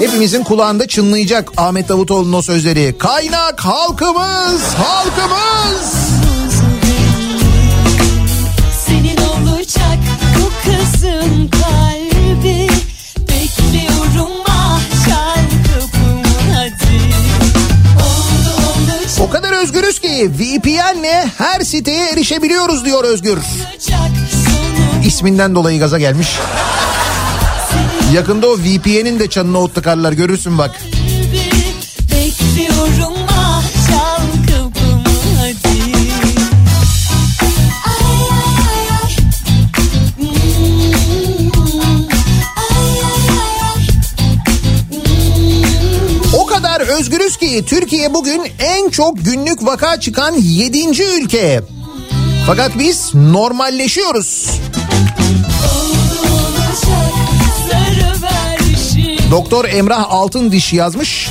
[0.00, 2.98] Hepimizin kulağında çınlayacak Ahmet Davutoğlu'nun o sözleri.
[2.98, 5.94] Kaynak halkımız, halkımız.
[8.86, 9.98] Senin olacak
[10.36, 12.68] bu kızın kalbi
[13.18, 17.00] Bekliyorum ah çal kapımı hadi
[19.20, 23.38] O kadar özgürüz ki VPN'le her siteye erişebiliyoruz diyor Özgür.
[25.06, 26.28] İsminden dolayı gaza gelmiş.
[28.14, 30.84] Yakında o VPN'in de çanına ot tıkarlar görürsün bak.
[32.12, 35.04] Bekliyorum ah çal kapımı
[35.40, 35.80] hadi
[47.00, 51.02] özgürüz ki Türkiye bugün en çok günlük vaka çıkan 7.
[51.02, 51.60] ülke.
[52.46, 54.50] Fakat biz normalleşiyoruz.
[59.30, 61.28] Doktor Emrah Altındiş yazmış.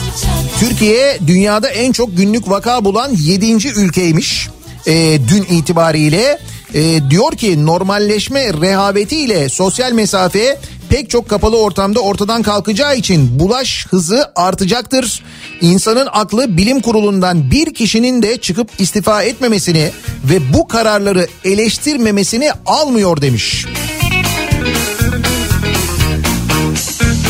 [0.59, 3.67] Türkiye dünyada en çok günlük vaka bulan 7.
[3.67, 4.49] ülkeymiş.
[4.87, 6.39] Ee, dün itibariyle
[6.73, 13.87] Ee, diyor ki normalleşme rehavetiyle sosyal mesafe pek çok kapalı ortamda ortadan kalkacağı için bulaş
[13.89, 15.23] hızı artacaktır.
[15.61, 19.91] İnsanın aklı bilim kurulundan bir kişinin de çıkıp istifa etmemesini
[20.23, 23.65] ve bu kararları eleştirmemesini almıyor demiş.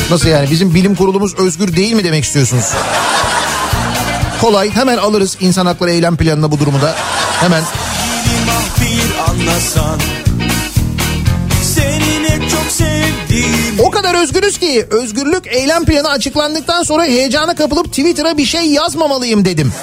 [0.10, 2.66] Nasıl yani bizim bilim kurulumuz özgür değil mi demek istiyorsunuz?
[4.42, 6.96] Kolay hemen alırız insan hakları eylem planına bu durumu da.
[7.40, 7.64] Hemen
[13.80, 19.46] o kadar özgürüz ki özgürlük eylem planı açıklandıktan sonra heyecana kapılıp Twitter'a bir şey yazmamalıyım
[19.46, 19.74] dedim.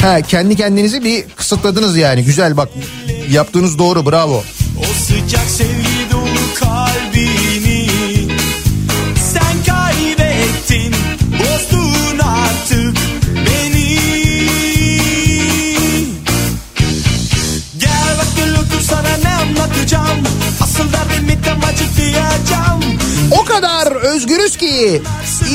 [0.00, 2.68] Ha kendi kendinizi bir kısıtladınız yani güzel bak
[3.30, 4.44] yaptığınız doğru bravo.
[4.78, 7.07] O sıcak sevgi dolu kalbini
[12.68, 12.96] artık
[13.46, 13.98] beni.
[17.78, 20.18] Gel bak gel otur sana ne anlatacağım?
[20.60, 22.98] Asıl derdimi tam açıklayacağım
[23.30, 25.02] O kadar özgürüz ki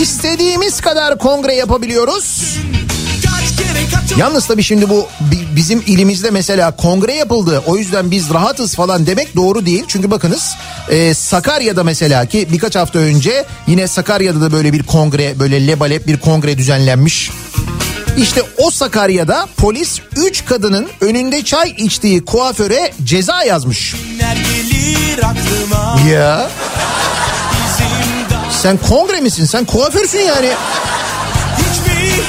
[0.02, 2.58] istediğimiz kadar kongre yapabiliyoruz.
[4.20, 7.64] Yalnız tabii şimdi bu bi- bizim ilimizde mesela kongre yapıldı.
[7.68, 9.84] O yüzden biz rahatız falan demek doğru değil.
[9.88, 10.56] Çünkü bakınız
[10.90, 16.08] e, Sakarya'da mesela ki birkaç hafta önce yine Sakarya'da da böyle bir kongre böyle lebalep
[16.08, 17.32] bir kongre düzenlenmiş.
[18.18, 23.96] İşte o Sakarya'da polis 3 kadının önünde çay içtiği kuaföre ceza yazmış.
[26.12, 26.50] Ya
[28.62, 29.46] sen kongre misin?
[29.46, 30.50] Sen kuaförsün yani.
[31.58, 32.24] Hiç mi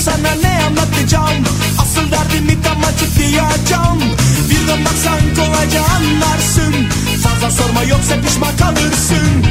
[0.00, 1.44] sana ne anlatacağım?
[1.82, 3.98] Asıl derdimi tam açıklayacağım
[4.50, 6.74] Birden baksan kolayca anlarsın.
[7.22, 9.44] Fazla sorma yoksa pişman kalırsın.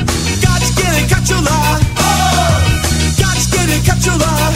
[0.46, 1.80] Kaç kere kaç ula
[3.22, 4.52] Kaç kere kaç ula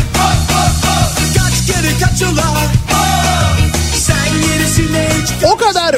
[1.38, 2.73] Kaç kere kaç ula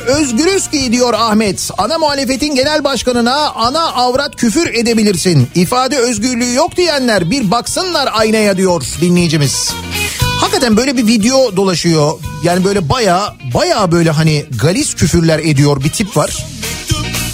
[0.06, 1.70] özgürüz ki diyor Ahmet.
[1.78, 5.47] Ana muhalefetin genel başkanına ana avrat küfür edebilirsin.
[5.56, 9.74] İfade özgürlüğü yok diyenler bir baksınlar aynaya diyor dinleyicimiz.
[10.22, 12.12] Hakikaten böyle bir video dolaşıyor.
[12.43, 16.45] Yani böyle baya baya böyle hani galis küfürler ediyor bir tip var.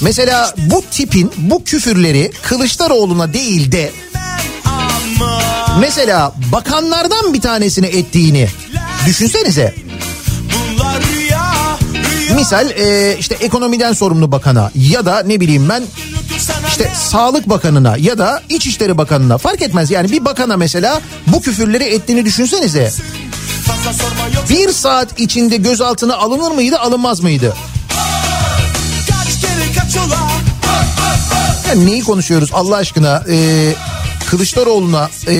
[0.01, 3.91] Mesela bu tipin bu küfürleri Kılıçdaroğlu'na değil de
[5.79, 8.47] mesela bakanlardan bir tanesine ettiğini
[9.05, 9.75] düşünsenize.
[12.35, 15.83] Misal e, işte ekonomiden sorumlu bakana ya da ne bileyim ben
[16.67, 19.91] işte Sağlık Bakanına ya da İçişleri Bakanına fark etmez.
[19.91, 22.91] Yani bir bakana mesela bu küfürleri ettiğini düşünsenize.
[24.49, 27.55] Bir saat içinde gözaltına alınır mıydı alınmaz mıydı?
[31.69, 33.23] Yani neyi konuşuyoruz Allah aşkına?
[33.29, 33.73] Ee,
[34.29, 35.33] Kılıçdaroğlu'na e,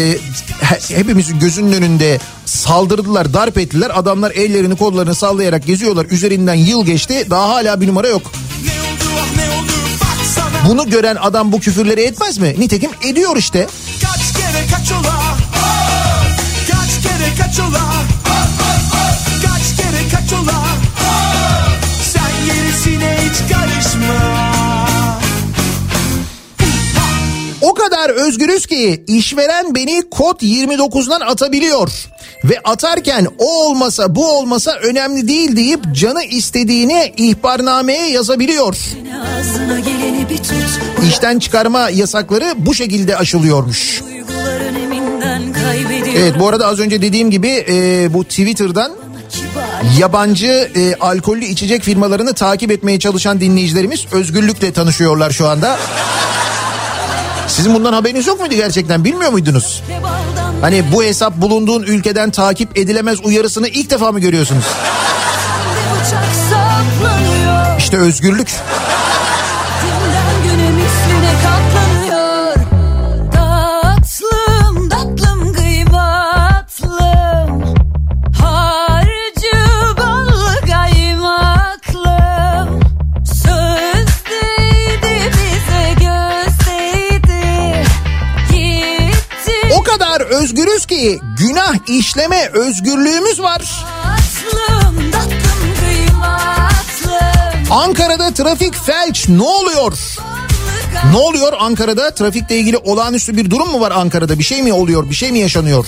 [0.61, 2.19] he- hepimizin gözünün önünde
[2.51, 3.91] saldırdılar, darp ettiler.
[3.93, 6.05] Adamlar ellerini kollarını sallayarak geziyorlar.
[6.05, 8.31] Üzerinden yıl geçti daha hala bir numara yok.
[10.67, 12.55] Bunu gören adam bu küfürleri etmez mi?
[12.57, 13.67] Nitekim ediyor işte.
[14.01, 15.37] kaç kere kaç ola
[16.71, 17.81] kaç kere kaç ola
[19.41, 20.63] kaç kere kaç ola
[22.13, 24.41] sen gerisine hiç karışma
[27.91, 31.91] kadar özgürüz ki işveren beni kod 29'dan atabiliyor.
[32.43, 38.77] Ve atarken o olmasa bu olmasa önemli değil deyip canı istediğini ihbarnameye yazabiliyor.
[41.09, 44.01] İşten çıkarma yasakları bu şekilde aşılıyormuş.
[46.17, 48.91] Evet bu arada az önce dediğim gibi e, bu Twitter'dan
[49.99, 55.79] yabancı e, alkollü içecek firmalarını takip etmeye çalışan dinleyicilerimiz özgürlükle tanışıyorlar şu anda.
[57.47, 59.83] Sizin bundan haberiniz yok muydu gerçekten bilmiyor muydunuz?
[60.61, 64.65] Hani bu hesap bulunduğun ülkeden takip edilemez uyarısını ilk defa mı görüyorsunuz?
[67.77, 68.51] İşte özgürlük.
[90.51, 93.85] Özgürüz ki günah işleme özgürlüğümüz var.
[97.69, 99.97] Ankara'da trafik felç ne oluyor?
[101.11, 102.13] Ne oluyor Ankara'da?
[102.13, 104.39] Trafikle ilgili olağanüstü bir durum mu var Ankara'da?
[104.39, 105.09] Bir şey mi oluyor?
[105.09, 105.85] Bir şey mi yaşanıyor?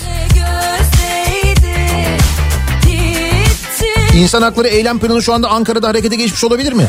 [4.16, 6.88] İnsan hakları eylem planı şu anda Ankara'da harekete geçmiş olabilir mi?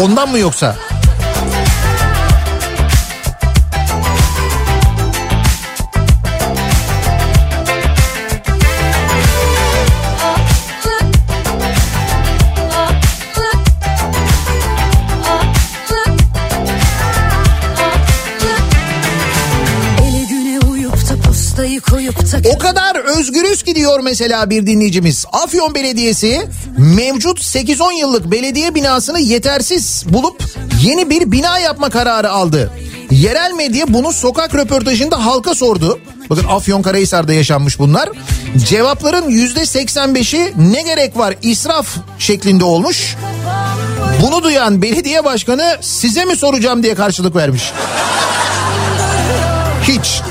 [0.00, 0.76] Ondan mı yoksa?
[22.54, 25.26] O kadar özgürüz ki diyor mesela bir dinleyicimiz.
[25.32, 26.48] Afyon Belediyesi
[26.78, 30.42] mevcut 8-10 yıllık belediye binasını yetersiz bulup
[30.82, 32.70] yeni bir bina yapma kararı aldı.
[33.10, 36.00] Yerel medya bunu sokak röportajında halka sordu.
[36.30, 38.08] Bakın Afyonkarahisar'da yaşanmış bunlar.
[38.68, 41.86] Cevapların %85'i ne gerek var israf
[42.18, 43.16] şeklinde olmuş.
[44.22, 47.72] Bunu duyan belediye başkanı size mi soracağım diye karşılık vermiş.
[49.82, 50.21] Hiç.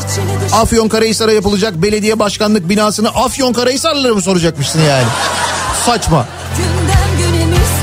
[0.53, 5.07] Afyonkarahisar'a yapılacak belediye başkanlık binasını Afyonkarahisarlılara mı soracakmışsın yani?
[5.85, 6.25] Saçma.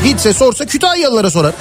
[0.05, 1.55] Gitse sorsa Kütahyalılara sorar.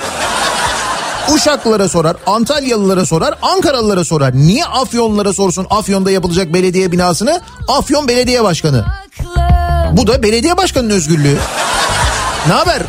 [1.33, 4.35] Uşaklılara sorar, Antalyalılara sorar, Ankaralılara sorar.
[4.35, 7.41] Niye Afyonlara sorsun Afyon'da yapılacak belediye binasını?
[7.67, 8.85] Afyon Belediye Başkanı.
[9.91, 11.37] Bu da belediye başkanının özgürlüğü.
[12.47, 12.81] Ne haber?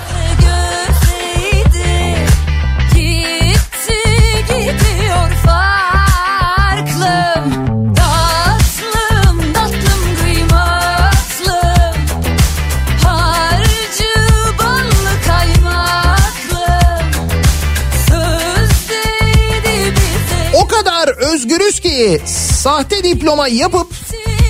[22.63, 23.87] Sahte diploma yapıp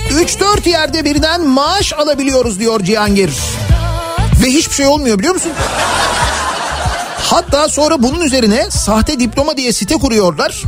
[0.09, 3.31] 3-4 yerde birden maaş alabiliyoruz diyor Cihangir.
[4.43, 5.51] Ve hiçbir şey olmuyor biliyor musun?
[7.17, 10.63] Hatta sonra bunun üzerine sahte diploma diye site kuruyorlar.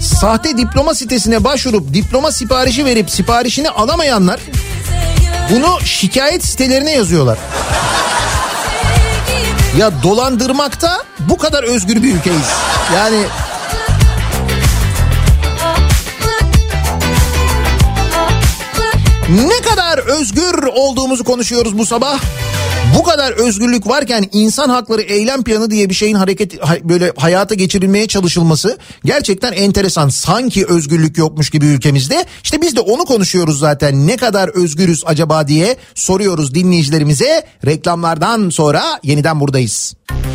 [0.00, 4.40] Sahte diploma sitesine başvurup diploma siparişi verip siparişini alamayanlar
[5.50, 7.38] bunu şikayet sitelerine yazıyorlar.
[9.78, 12.48] Ya dolandırmakta bu kadar özgür bir ülkeyiz.
[12.94, 13.24] Yani
[19.34, 22.20] ne kadar özgür olduğumuzu konuşuyoruz bu sabah.
[22.98, 27.54] Bu kadar özgürlük varken insan hakları eylem planı diye bir şeyin hareket ha- böyle hayata
[27.54, 30.08] geçirilmeye çalışılması gerçekten enteresan.
[30.08, 32.24] Sanki özgürlük yokmuş gibi ülkemizde.
[32.44, 34.06] İşte biz de onu konuşuyoruz zaten.
[34.06, 37.46] Ne kadar özgürüz acaba diye soruyoruz dinleyicilerimize.
[37.66, 39.94] Reklamlardan sonra yeniden buradayız.
[40.08, 40.33] Kafa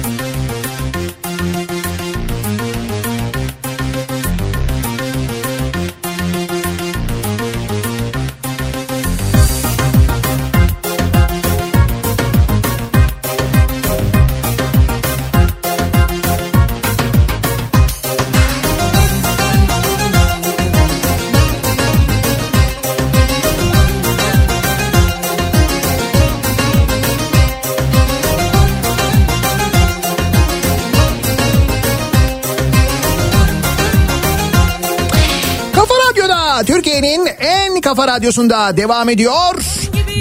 [37.99, 39.55] kafa radyosunda devam ediyor.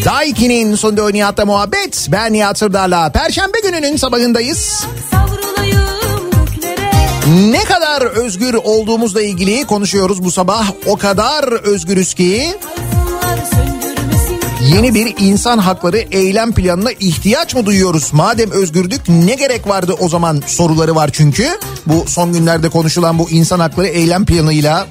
[0.05, 2.09] Daiki'nin sonunda Nihat'la muhabbet.
[2.13, 3.13] Ben Nihat Sırdar'la.
[3.13, 4.87] Perşembe gününün sabahındayız.
[7.51, 10.71] Ne kadar özgür olduğumuzla ilgili konuşuyoruz bu sabah.
[10.87, 12.55] O kadar özgürüz ki
[14.75, 18.13] Yeni bir insan hakları eylem planına ihtiyaç mı duyuyoruz?
[18.13, 21.49] Madem özgürdük ne gerek vardı o zaman soruları var çünkü.
[21.87, 24.87] Bu son günlerde konuşulan bu insan hakları eylem planıyla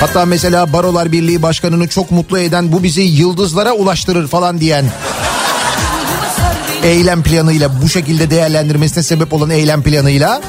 [0.00, 4.84] Hatta mesela Barolar Birliği Başkanı'nı çok mutlu eden bu bizi yıldızlara ulaştırır falan diyen
[6.82, 10.42] eylem planıyla bu şekilde değerlendirmesine sebep olan eylem planıyla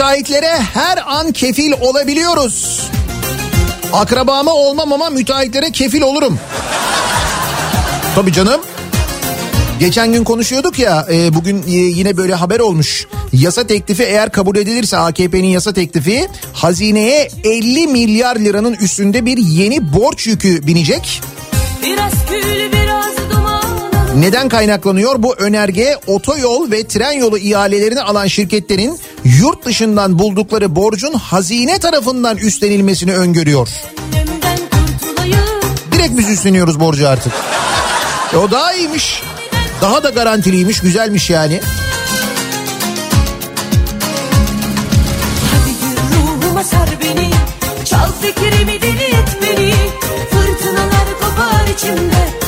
[0.00, 2.80] müteahhitlere her an kefil olabiliyoruz.
[3.92, 6.38] Akrabama olmam ama müteahhitlere kefil olurum.
[8.14, 8.60] Tabii canım.
[9.80, 13.06] Geçen gün konuşuyorduk ya e, bugün yine böyle haber olmuş.
[13.32, 19.92] Yasa teklifi eğer kabul edilirse AKP'nin yasa teklifi hazineye 50 milyar liranın üstünde bir yeni
[19.92, 21.22] borç yükü binecek.
[21.84, 22.19] Biraz
[24.16, 25.22] Neden kaynaklanıyor?
[25.22, 32.36] Bu önerge otoyol ve tren yolu ihalelerini alan şirketlerin yurt dışından buldukları borcun hazine tarafından
[32.36, 33.68] üstlenilmesini öngörüyor.
[35.92, 37.32] Direkt biz üstleniyoruz borcu artık.
[38.32, 39.22] E o daha iyiymiş.
[39.80, 41.60] Daha da garantiliymiş, güzelmiş yani.
[47.04, 47.30] Beni
[47.84, 49.74] Çal fikrimi deli et beni
[50.30, 52.39] Fırtınalar kopar içimde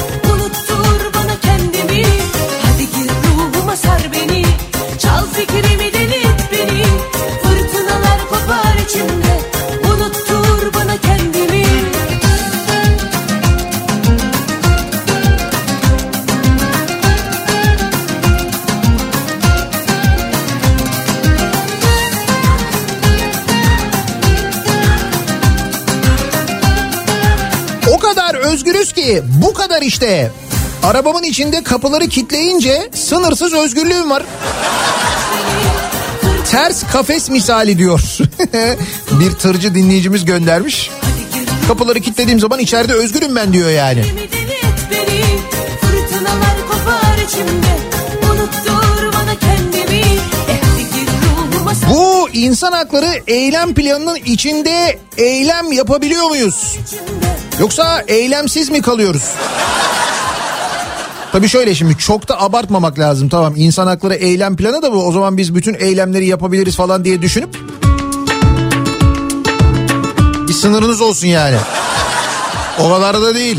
[5.02, 5.92] Çal fikrimi
[6.52, 6.84] beni
[7.42, 8.76] Fırtınalar kopar
[9.90, 11.66] Unuttur bana kendimi
[27.90, 30.30] O kadar özgürüz ki bu kadar işte.
[30.82, 34.22] Arabamın içinde kapıları kitleyince sınırsız özgürlüğüm var.
[36.50, 38.18] Ters kafes misali diyor.
[39.20, 40.90] bir tırcı dinleyicimiz göndermiş.
[41.68, 44.04] Kapıları kilitlediğim zaman içeride özgürüm ben diyor yani.
[51.90, 56.76] Bu insan hakları eylem planının içinde eylem yapabiliyor muyuz?
[57.60, 59.22] Yoksa eylemsiz mi kalıyoruz?
[61.32, 63.28] Tabii şöyle şimdi çok da abartmamak lazım.
[63.28, 65.06] Tamam insan hakları eylem planı da bu.
[65.06, 67.58] O zaman biz bütün eylemleri yapabiliriz falan diye düşünüp
[70.48, 71.56] bir sınırınız olsun yani.
[72.78, 73.58] O kadar da değil.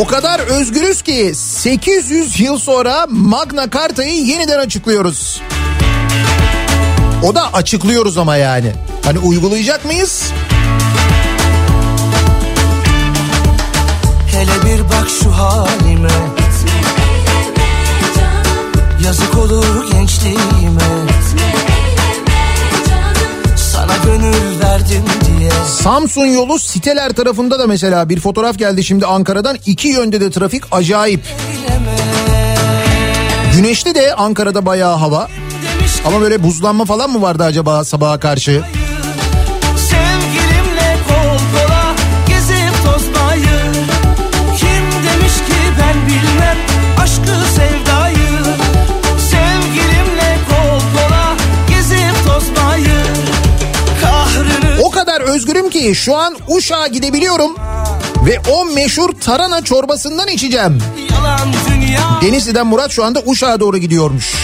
[0.00, 5.40] O kadar özgürüz ki 800 yıl sonra Magna Carta'yı yeniden açıklıyoruz.
[7.22, 8.72] O da açıklıyoruz ama yani.
[9.04, 10.32] Hani uygulayacak mıyız?
[14.32, 16.08] Hele bir bak şu halime
[19.04, 20.80] Yazık olur gençliğime
[23.56, 25.04] Sana gönül verdim
[25.38, 25.50] diye
[25.82, 29.58] Samsun yolu siteler tarafında da mesela bir fotoğraf geldi şimdi Ankara'dan.
[29.66, 31.20] iki yönde de trafik acayip.
[33.56, 35.28] Güneşli de Ankara'da bayağı hava.
[36.06, 38.62] Ama böyle buzlanma falan mı vardı acaba sabaha karşı?
[54.82, 57.50] O kadar özgürüm ki şu an Uşak'a gidebiliyorum.
[58.26, 60.78] Ve o meşhur tarhana çorbasından içeceğim.
[62.22, 64.34] Denizli'den Murat şu anda Uşak'a doğru gidiyormuş.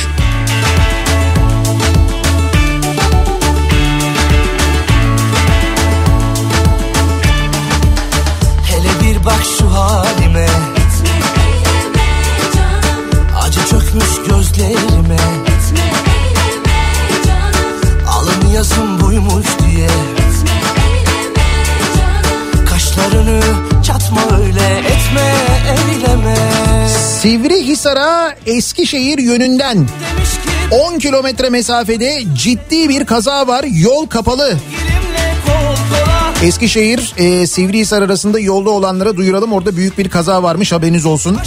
[9.23, 10.47] Bir bak şu halime
[13.43, 15.17] Acı çökmüş gözlerime
[18.09, 19.89] Alın yazım buymuş diye
[22.71, 23.41] Kaşlarını
[23.87, 25.35] çatma öyle etme
[25.69, 26.37] eyleme
[27.21, 33.65] Sivrihisar'a Eskişehir yönünden Demiş ki 10 kilometre mesafede ciddi bir kaza var.
[33.65, 34.49] Yol kapalı.
[34.49, 35.02] kola
[36.43, 39.53] Eskişehir e, Sivrihisar arasında yolda olanlara duyuralım.
[39.53, 41.39] Orada büyük bir kaza varmış haberiniz olsun.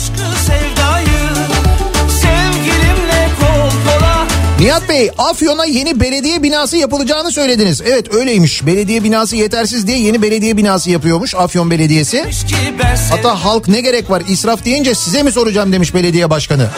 [4.60, 7.82] Nihat Bey Afyon'a yeni belediye binası yapılacağını söylediniz.
[7.86, 8.66] Evet öyleymiş.
[8.66, 12.26] Belediye binası yetersiz diye yeni belediye binası yapıyormuş Afyon Belediyesi.
[13.10, 16.70] Hatta halk ne gerek var israf deyince size mi soracağım demiş belediye başkanı.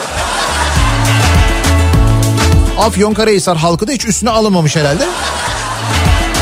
[2.78, 5.04] Afyon Karahisar halkı da hiç üstüne alınmamış herhalde.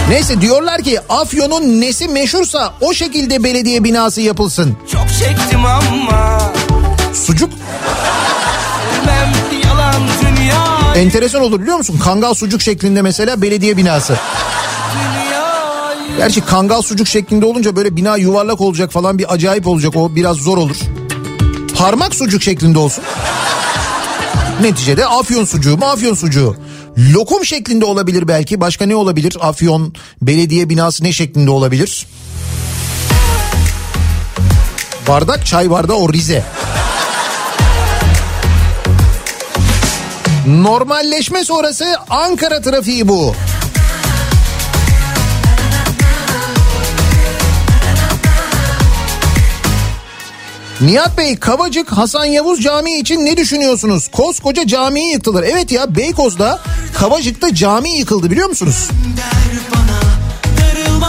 [0.09, 4.77] Neyse diyorlar ki Afyon'un nesi meşhursa o şekilde belediye binası yapılsın.
[4.93, 6.39] çok çektim ama
[7.15, 7.51] Sucuk
[9.07, 12.01] Ben yalan dünya enteresan olur biliyor musun?
[12.05, 14.17] Kangal sucuk şeklinde mesela belediye binası.
[16.17, 20.37] Gerçi kangal sucuk şeklinde olunca böyle bina yuvarlak olacak falan bir acayip olacak o biraz
[20.37, 20.77] zor olur.
[21.79, 23.05] Parmak sucuk şeklinde olsun.
[24.63, 26.57] Neticede afyon sucuğu mu afyon sucuğu.
[26.99, 28.61] Lokum şeklinde olabilir belki.
[28.61, 29.37] Başka ne olabilir?
[29.41, 32.07] Afyon belediye binası ne şeklinde olabilir?
[35.09, 36.45] Bardak çay bardağı o Rize.
[40.47, 43.35] Normalleşme sonrası Ankara trafiği bu.
[50.81, 54.09] Nihat Bey Kavacık Hasan Yavuz Camii için ne düşünüyorsunuz?
[54.09, 55.43] Koskoca camiyi yıktılar.
[55.43, 56.61] Evet ya Beykoz'da
[56.99, 58.89] Kavacık'ta cami yıkıldı biliyor musunuz?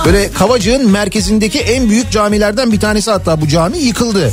[0.05, 4.31] Böyle Kavacık'ın merkezindeki en büyük camilerden bir tanesi hatta bu cami yıkıldı.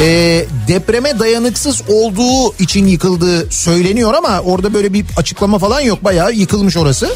[0.00, 6.04] Ee, depreme dayanıksız olduğu için yıkıldığı söyleniyor ama orada böyle bir açıklama falan yok.
[6.04, 7.14] Bayağı yıkılmış orası.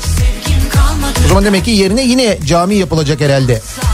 [1.25, 3.55] O zaman demek ki yerine yine cami yapılacak herhalde.
[3.55, 3.90] Koş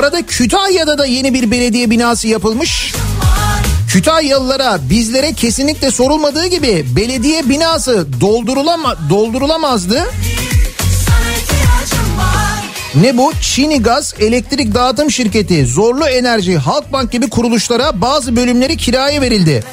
[0.00, 2.94] arada Kütahya'da da yeni bir belediye binası yapılmış.
[3.88, 10.04] Kütahyalılara bizlere kesinlikle sorulmadığı gibi belediye binası doldurulama, doldurulamazdı.
[12.94, 13.32] Ne bu?
[13.42, 19.64] Çini Gaz Elektrik Dağıtım Şirketi, Zorlu Enerji, Halkbank gibi kuruluşlara bazı bölümleri kiraya verildi.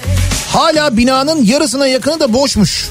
[0.53, 2.89] Hala binanın yarısına yakını da boşmuş.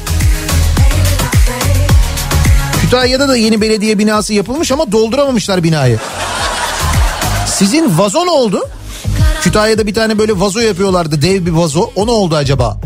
[2.80, 5.98] Kütahya'da da yeni belediye binası yapılmış ama dolduramamışlar binayı.
[7.56, 8.60] Sizin vazo ne oldu?
[9.42, 11.90] Kütahya'da bir tane böyle vazo yapıyorlardı dev bir vazo.
[11.96, 12.80] O ne oldu acaba?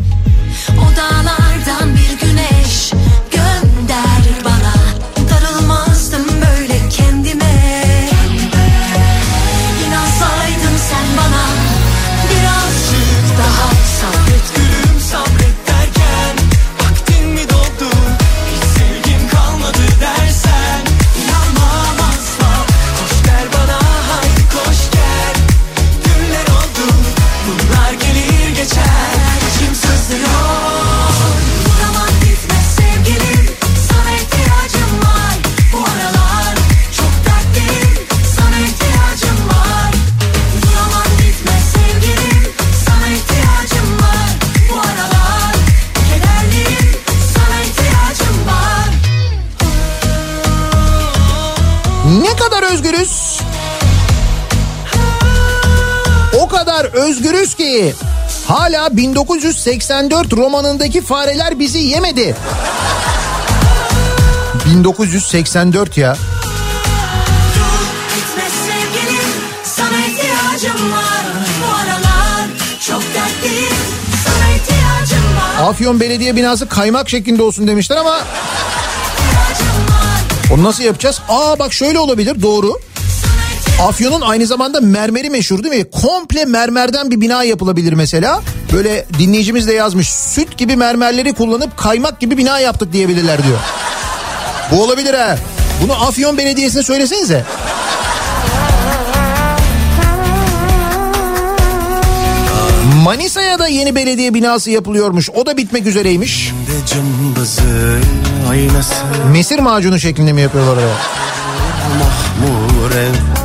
[57.21, 57.93] Özgürüz ki
[58.47, 62.35] hala 1984 romanındaki fareler bizi yemedi.
[64.65, 66.17] 1984 ya.
[75.61, 78.19] Afyon Belediye binası kaymak şeklinde olsun demişler ama
[80.53, 81.21] onu nasıl yapacağız?
[81.29, 82.79] Aa bak şöyle olabilir doğru.
[83.87, 85.91] Afyon'un aynı zamanda mermeri meşhur değil mi?
[85.91, 88.41] Komple mermerden bir bina yapılabilir mesela.
[88.73, 90.09] Böyle dinleyicimiz de yazmış.
[90.09, 93.57] Süt gibi mermerleri kullanıp kaymak gibi bina yaptık diyebilirler diyor.
[94.71, 95.37] Bu olabilir ha.
[95.83, 97.45] Bunu Afyon Belediyesi'ne söylesenize.
[103.03, 105.29] Manisa'ya da yeni belediye binası yapılıyormuş.
[105.29, 106.51] O da bitmek üzereymiş.
[106.87, 107.97] Cımbızı
[109.31, 110.95] Mesir macunu şeklinde mi yapıyorlar oraya?
[111.99, 113.40] mahmur ev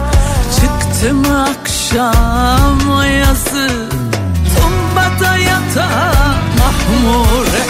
[1.07, 2.79] Çıktım akşam
[3.21, 3.69] yazı
[4.57, 7.65] Tumbada yatağa mahmure.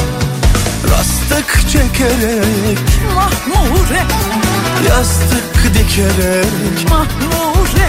[0.91, 2.79] Rastık çekerek
[3.15, 4.03] Mahmure
[4.89, 7.89] Yastık dikerek Mahmure.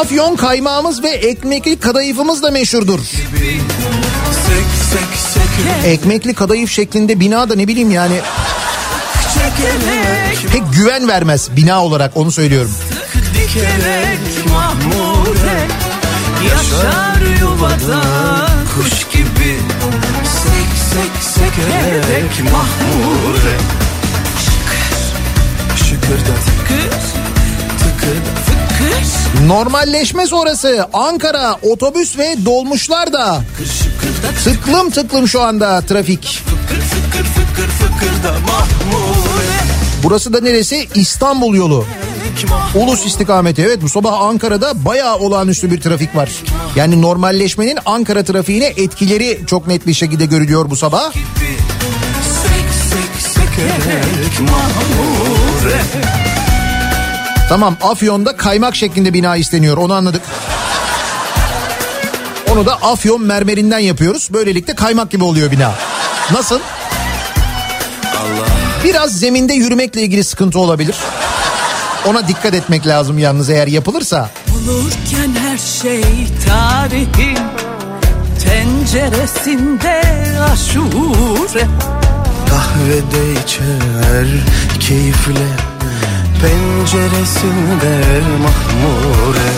[0.00, 3.00] Afyon kaymağımız ve ekmekli kadayıfımız da meşhurdur.
[3.00, 3.20] Sek
[4.92, 8.20] sek sekerek Ekmekli kadayıf şeklinde bina da ne bileyim yani.
[10.52, 12.70] Pek güven vermez bina olarak onu söylüyorum.
[13.56, 15.68] Dikerek Mahmure
[16.48, 18.02] Yaşar yuvada
[18.74, 19.58] kuş gibi
[20.42, 23.56] Sek sek sekerek mahmure
[25.78, 26.90] tıkırda tıkır
[27.78, 33.40] tıkırda fıkır Normalleşme sonrası Ankara otobüs ve dolmuşlar da
[34.44, 36.42] tıklım tıklım şu anda trafik.
[40.02, 40.88] Burası da neresi?
[40.94, 41.86] İstanbul yolu.
[42.74, 46.30] Ulus istikameti evet bu sabah Ankara'da bayağı olağanüstü bir trafik var.
[46.76, 51.12] Yani normalleşmenin Ankara trafiğine etkileri çok net bir şekilde görülüyor bu sabah.
[57.48, 60.22] Tamam Afyon'da kaymak şeklinde bina isteniyor onu anladık.
[62.52, 64.28] Onu da Afyon mermerinden yapıyoruz.
[64.32, 65.74] Böylelikle kaymak gibi oluyor bina.
[66.32, 66.60] Nasıl?
[68.84, 70.96] Biraz zeminde yürümekle ilgili sıkıntı olabilir.
[72.06, 74.30] Ona dikkat etmek lazım yalnız eğer yapılırsa.
[74.48, 76.04] Bulurken her şey
[76.48, 77.38] tarihin
[78.44, 80.02] tenceresinde
[80.52, 81.66] aşure.
[82.50, 84.26] Kahvede içer
[84.80, 85.48] keyifle
[86.42, 89.50] penceresinde mahmure.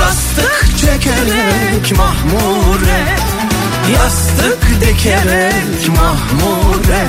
[0.00, 3.33] Rastık çekerek mahmure
[3.92, 5.54] Yastık dikerek
[5.86, 7.04] yuvada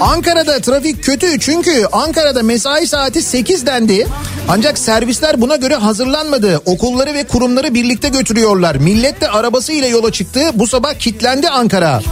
[0.00, 4.06] Ankara'da trafik kötü çünkü Ankara'da mesai saati 8 dendi.
[4.48, 6.60] Ancak servisler buna göre hazırlanmadı.
[6.64, 8.76] Okulları ve kurumları birlikte götürüyorlar.
[8.76, 10.40] Millet de arabasıyla yola çıktı.
[10.54, 12.02] Bu sabah kitlendi Ankara.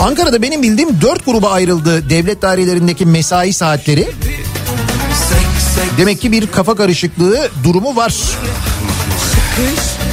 [0.00, 4.08] Ankara'da benim bildiğim 4 gruba ayrıldı devlet dairelerindeki mesai saatleri.
[5.98, 8.14] Demek ki bir kafa karışıklığı durumu var.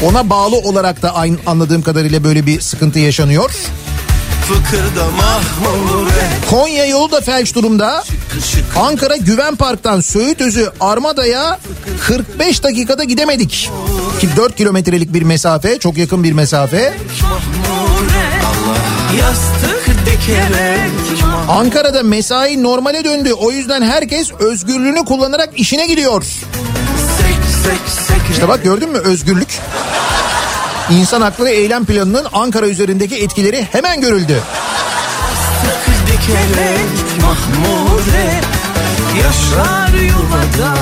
[0.03, 3.51] Ona bağlı olarak da aynı anladığım kadarıyla böyle bir sıkıntı yaşanıyor.
[6.49, 8.03] Konya yolu da felç durumda.
[8.79, 11.59] Ankara Güven Park'tan Söğütözü Armada'ya
[12.07, 13.69] 45 dakikada gidemedik.
[14.19, 16.93] Ki 4 kilometrelik bir mesafe, çok yakın bir mesafe.
[21.49, 23.33] Ankara'da mesai normale döndü.
[23.33, 26.23] O yüzden herkes özgürlüğünü kullanarak işine gidiyor.
[28.31, 29.59] İşte bak gördün mü özgürlük?
[30.91, 34.41] İnsan hakları eylem planının Ankara üzerindeki etkileri hemen görüldü.
[39.17, 40.73] Yaşar yuvada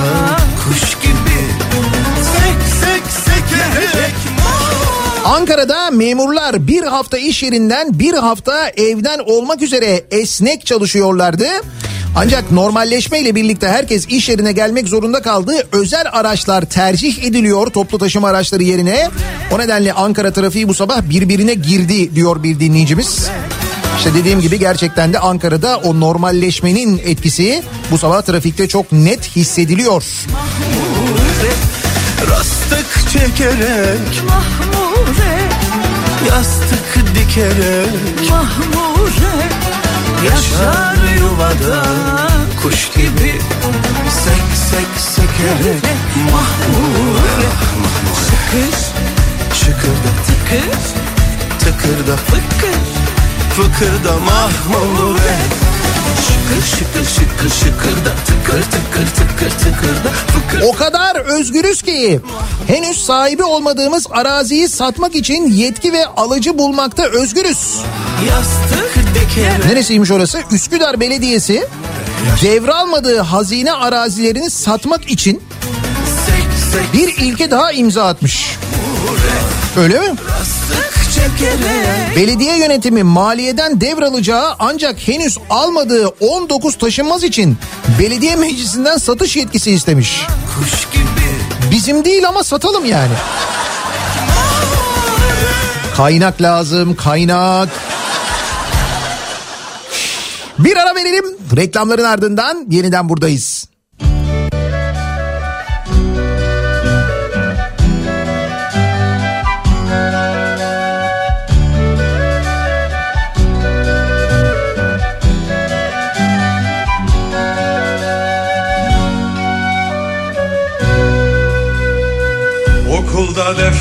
[0.63, 1.39] kuş gibi
[2.23, 4.13] Sek sek sekerek
[5.25, 11.47] Ankara'da memurlar bir hafta iş yerinden bir hafta evden olmak üzere esnek çalışıyorlardı.
[12.15, 15.67] Ancak normalleşme ile birlikte herkes iş yerine gelmek zorunda kaldı.
[15.71, 19.09] Özel araçlar tercih ediliyor toplu taşıma araçları yerine.
[19.51, 23.29] O nedenle Ankara trafiği bu sabah birbirine girdi diyor bir dinleyicimiz.
[23.97, 30.03] İşte dediğim gibi gerçekten de Ankara'da o normalleşmenin etkisi bu sabah trafikte çok net hissediliyor.
[32.29, 35.39] Rastık çekerek Mahmure,
[36.27, 39.49] Yastık dikerek mahmure
[40.25, 41.06] Yaşar
[41.37, 41.83] yuvada
[42.61, 43.39] kuş gibi
[44.09, 45.83] Sek sek sekerek
[46.31, 47.47] Mahmure
[48.51, 48.79] Kış,
[49.59, 50.79] Şıkırda tıkır,
[51.59, 52.79] tıkırda fıkır
[53.55, 55.37] Fıkırda mahmure
[56.47, 62.21] Şıkır şıkır şıkır şıkırda Tıkır tıkır tıkır tıkırda Fıkır O kadar özgürüz ki
[62.67, 67.77] henüz sahibi olmadığımız araziyi satmak için yetki ve alıcı bulmakta özgürüz.
[69.65, 70.41] Neresiymiş orası?
[70.51, 71.67] Üsküdar Belediyesi
[72.41, 75.43] devralmadığı hazine arazilerini satmak için
[76.93, 78.57] bir ilke daha imza atmış.
[79.77, 80.05] Öyle mi?
[80.07, 80.96] Rastık
[82.15, 87.57] Belediye yönetimi maliyeden devralacağı ancak henüz almadığı 19 taşınmaz için
[87.99, 90.21] belediye meclisinden satış yetkisi istemiş.
[90.59, 91.07] Kuş gibi
[91.71, 93.13] Bizim değil ama satalım yani.
[95.95, 97.69] Kaynak lazım, kaynak.
[100.59, 101.25] Bir ara verelim.
[101.55, 103.67] Reklamların ardından yeniden buradayız.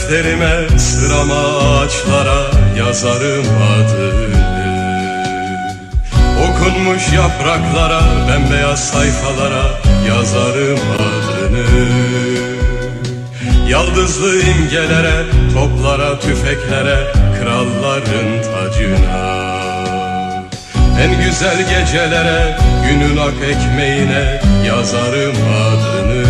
[0.07, 3.47] Defterime sırama ağaçlara yazarım
[3.77, 4.37] adını
[6.45, 9.65] Okunmuş yapraklara bembeyaz sayfalara
[10.09, 11.65] yazarım adını.
[13.69, 15.25] Yaldızlı imgelere,
[15.55, 19.37] toplara, tüfeklere, kralların tacına.
[21.01, 22.59] En güzel gecelere,
[22.89, 26.27] günün ak ekmeğine yazarım adını.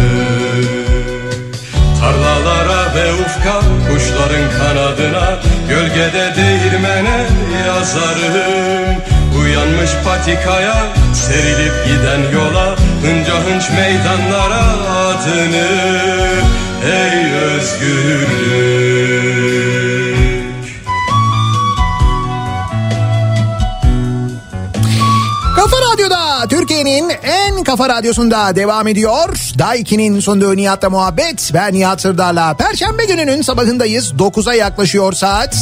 [2.07, 3.56] Tarlalara ve ufka
[3.89, 5.39] kuşların kanadına
[5.69, 7.27] Gölgede değirmene
[7.67, 8.97] yazarım.
[9.41, 10.77] Uyanmış patikaya
[11.15, 14.65] serilip giden yola Hınca hınç meydanlara
[15.09, 15.69] adını
[16.85, 18.87] Ey özgürlük!
[25.57, 29.53] Kafa Radyo'da Türkiye'nin en kafa radyosunda devam ediyor.
[29.59, 31.51] Daiki'nin sunduğu Nihat'la muhabbet.
[31.55, 32.57] Ben Nihat Sırdar'la.
[32.57, 34.13] Perşembe gününün sabahındayız.
[34.13, 35.57] 9'a yaklaşıyor saat.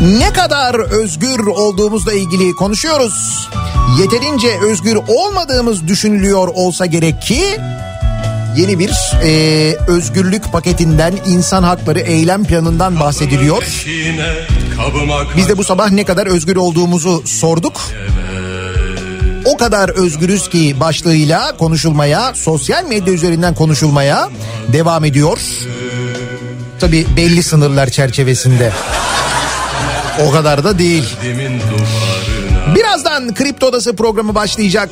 [0.00, 3.48] Ne kadar özgür olduğumuzla ilgili konuşuyoruz.
[4.00, 7.42] Yeterince özgür olmadığımız düşünülüyor olsa gerek ki
[8.56, 13.62] yeni bir e, özgürlük paketinden insan hakları eylem planından bahsediliyor.
[15.36, 17.80] Biz de bu sabah ne kadar özgür olduğumuzu sorduk.
[19.44, 24.28] O kadar özgürüz ki başlığıyla konuşulmaya, sosyal medya üzerinden konuşulmaya
[24.72, 25.38] devam ediyor.
[26.80, 28.72] Tabi belli sınırlar çerçevesinde.
[30.28, 31.16] O kadar da değil.
[32.74, 34.90] Birazdan Kripto Odası programı başlayacak.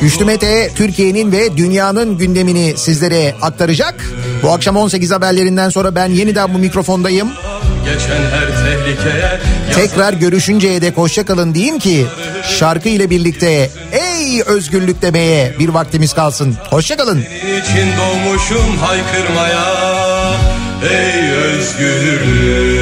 [0.00, 4.04] Güçlü Mete Türkiye'nin ve dünyanın gündemini sizlere aktaracak.
[4.42, 7.28] Bu akşam 18 haberlerinden sonra ben yeniden bu mikrofondayım.
[7.86, 9.40] Geçen her tehlikeye
[9.74, 12.06] Tekrar görüşünceye dek hoşçakalın diyeyim ki
[12.58, 16.56] şarkı ile birlikte ey özgürlük demeye bir vaktimiz kalsın.
[16.70, 17.20] Hoşçakalın.
[17.20, 19.64] İçin doğmuşum haykırmaya
[20.90, 22.75] Ey özgürlük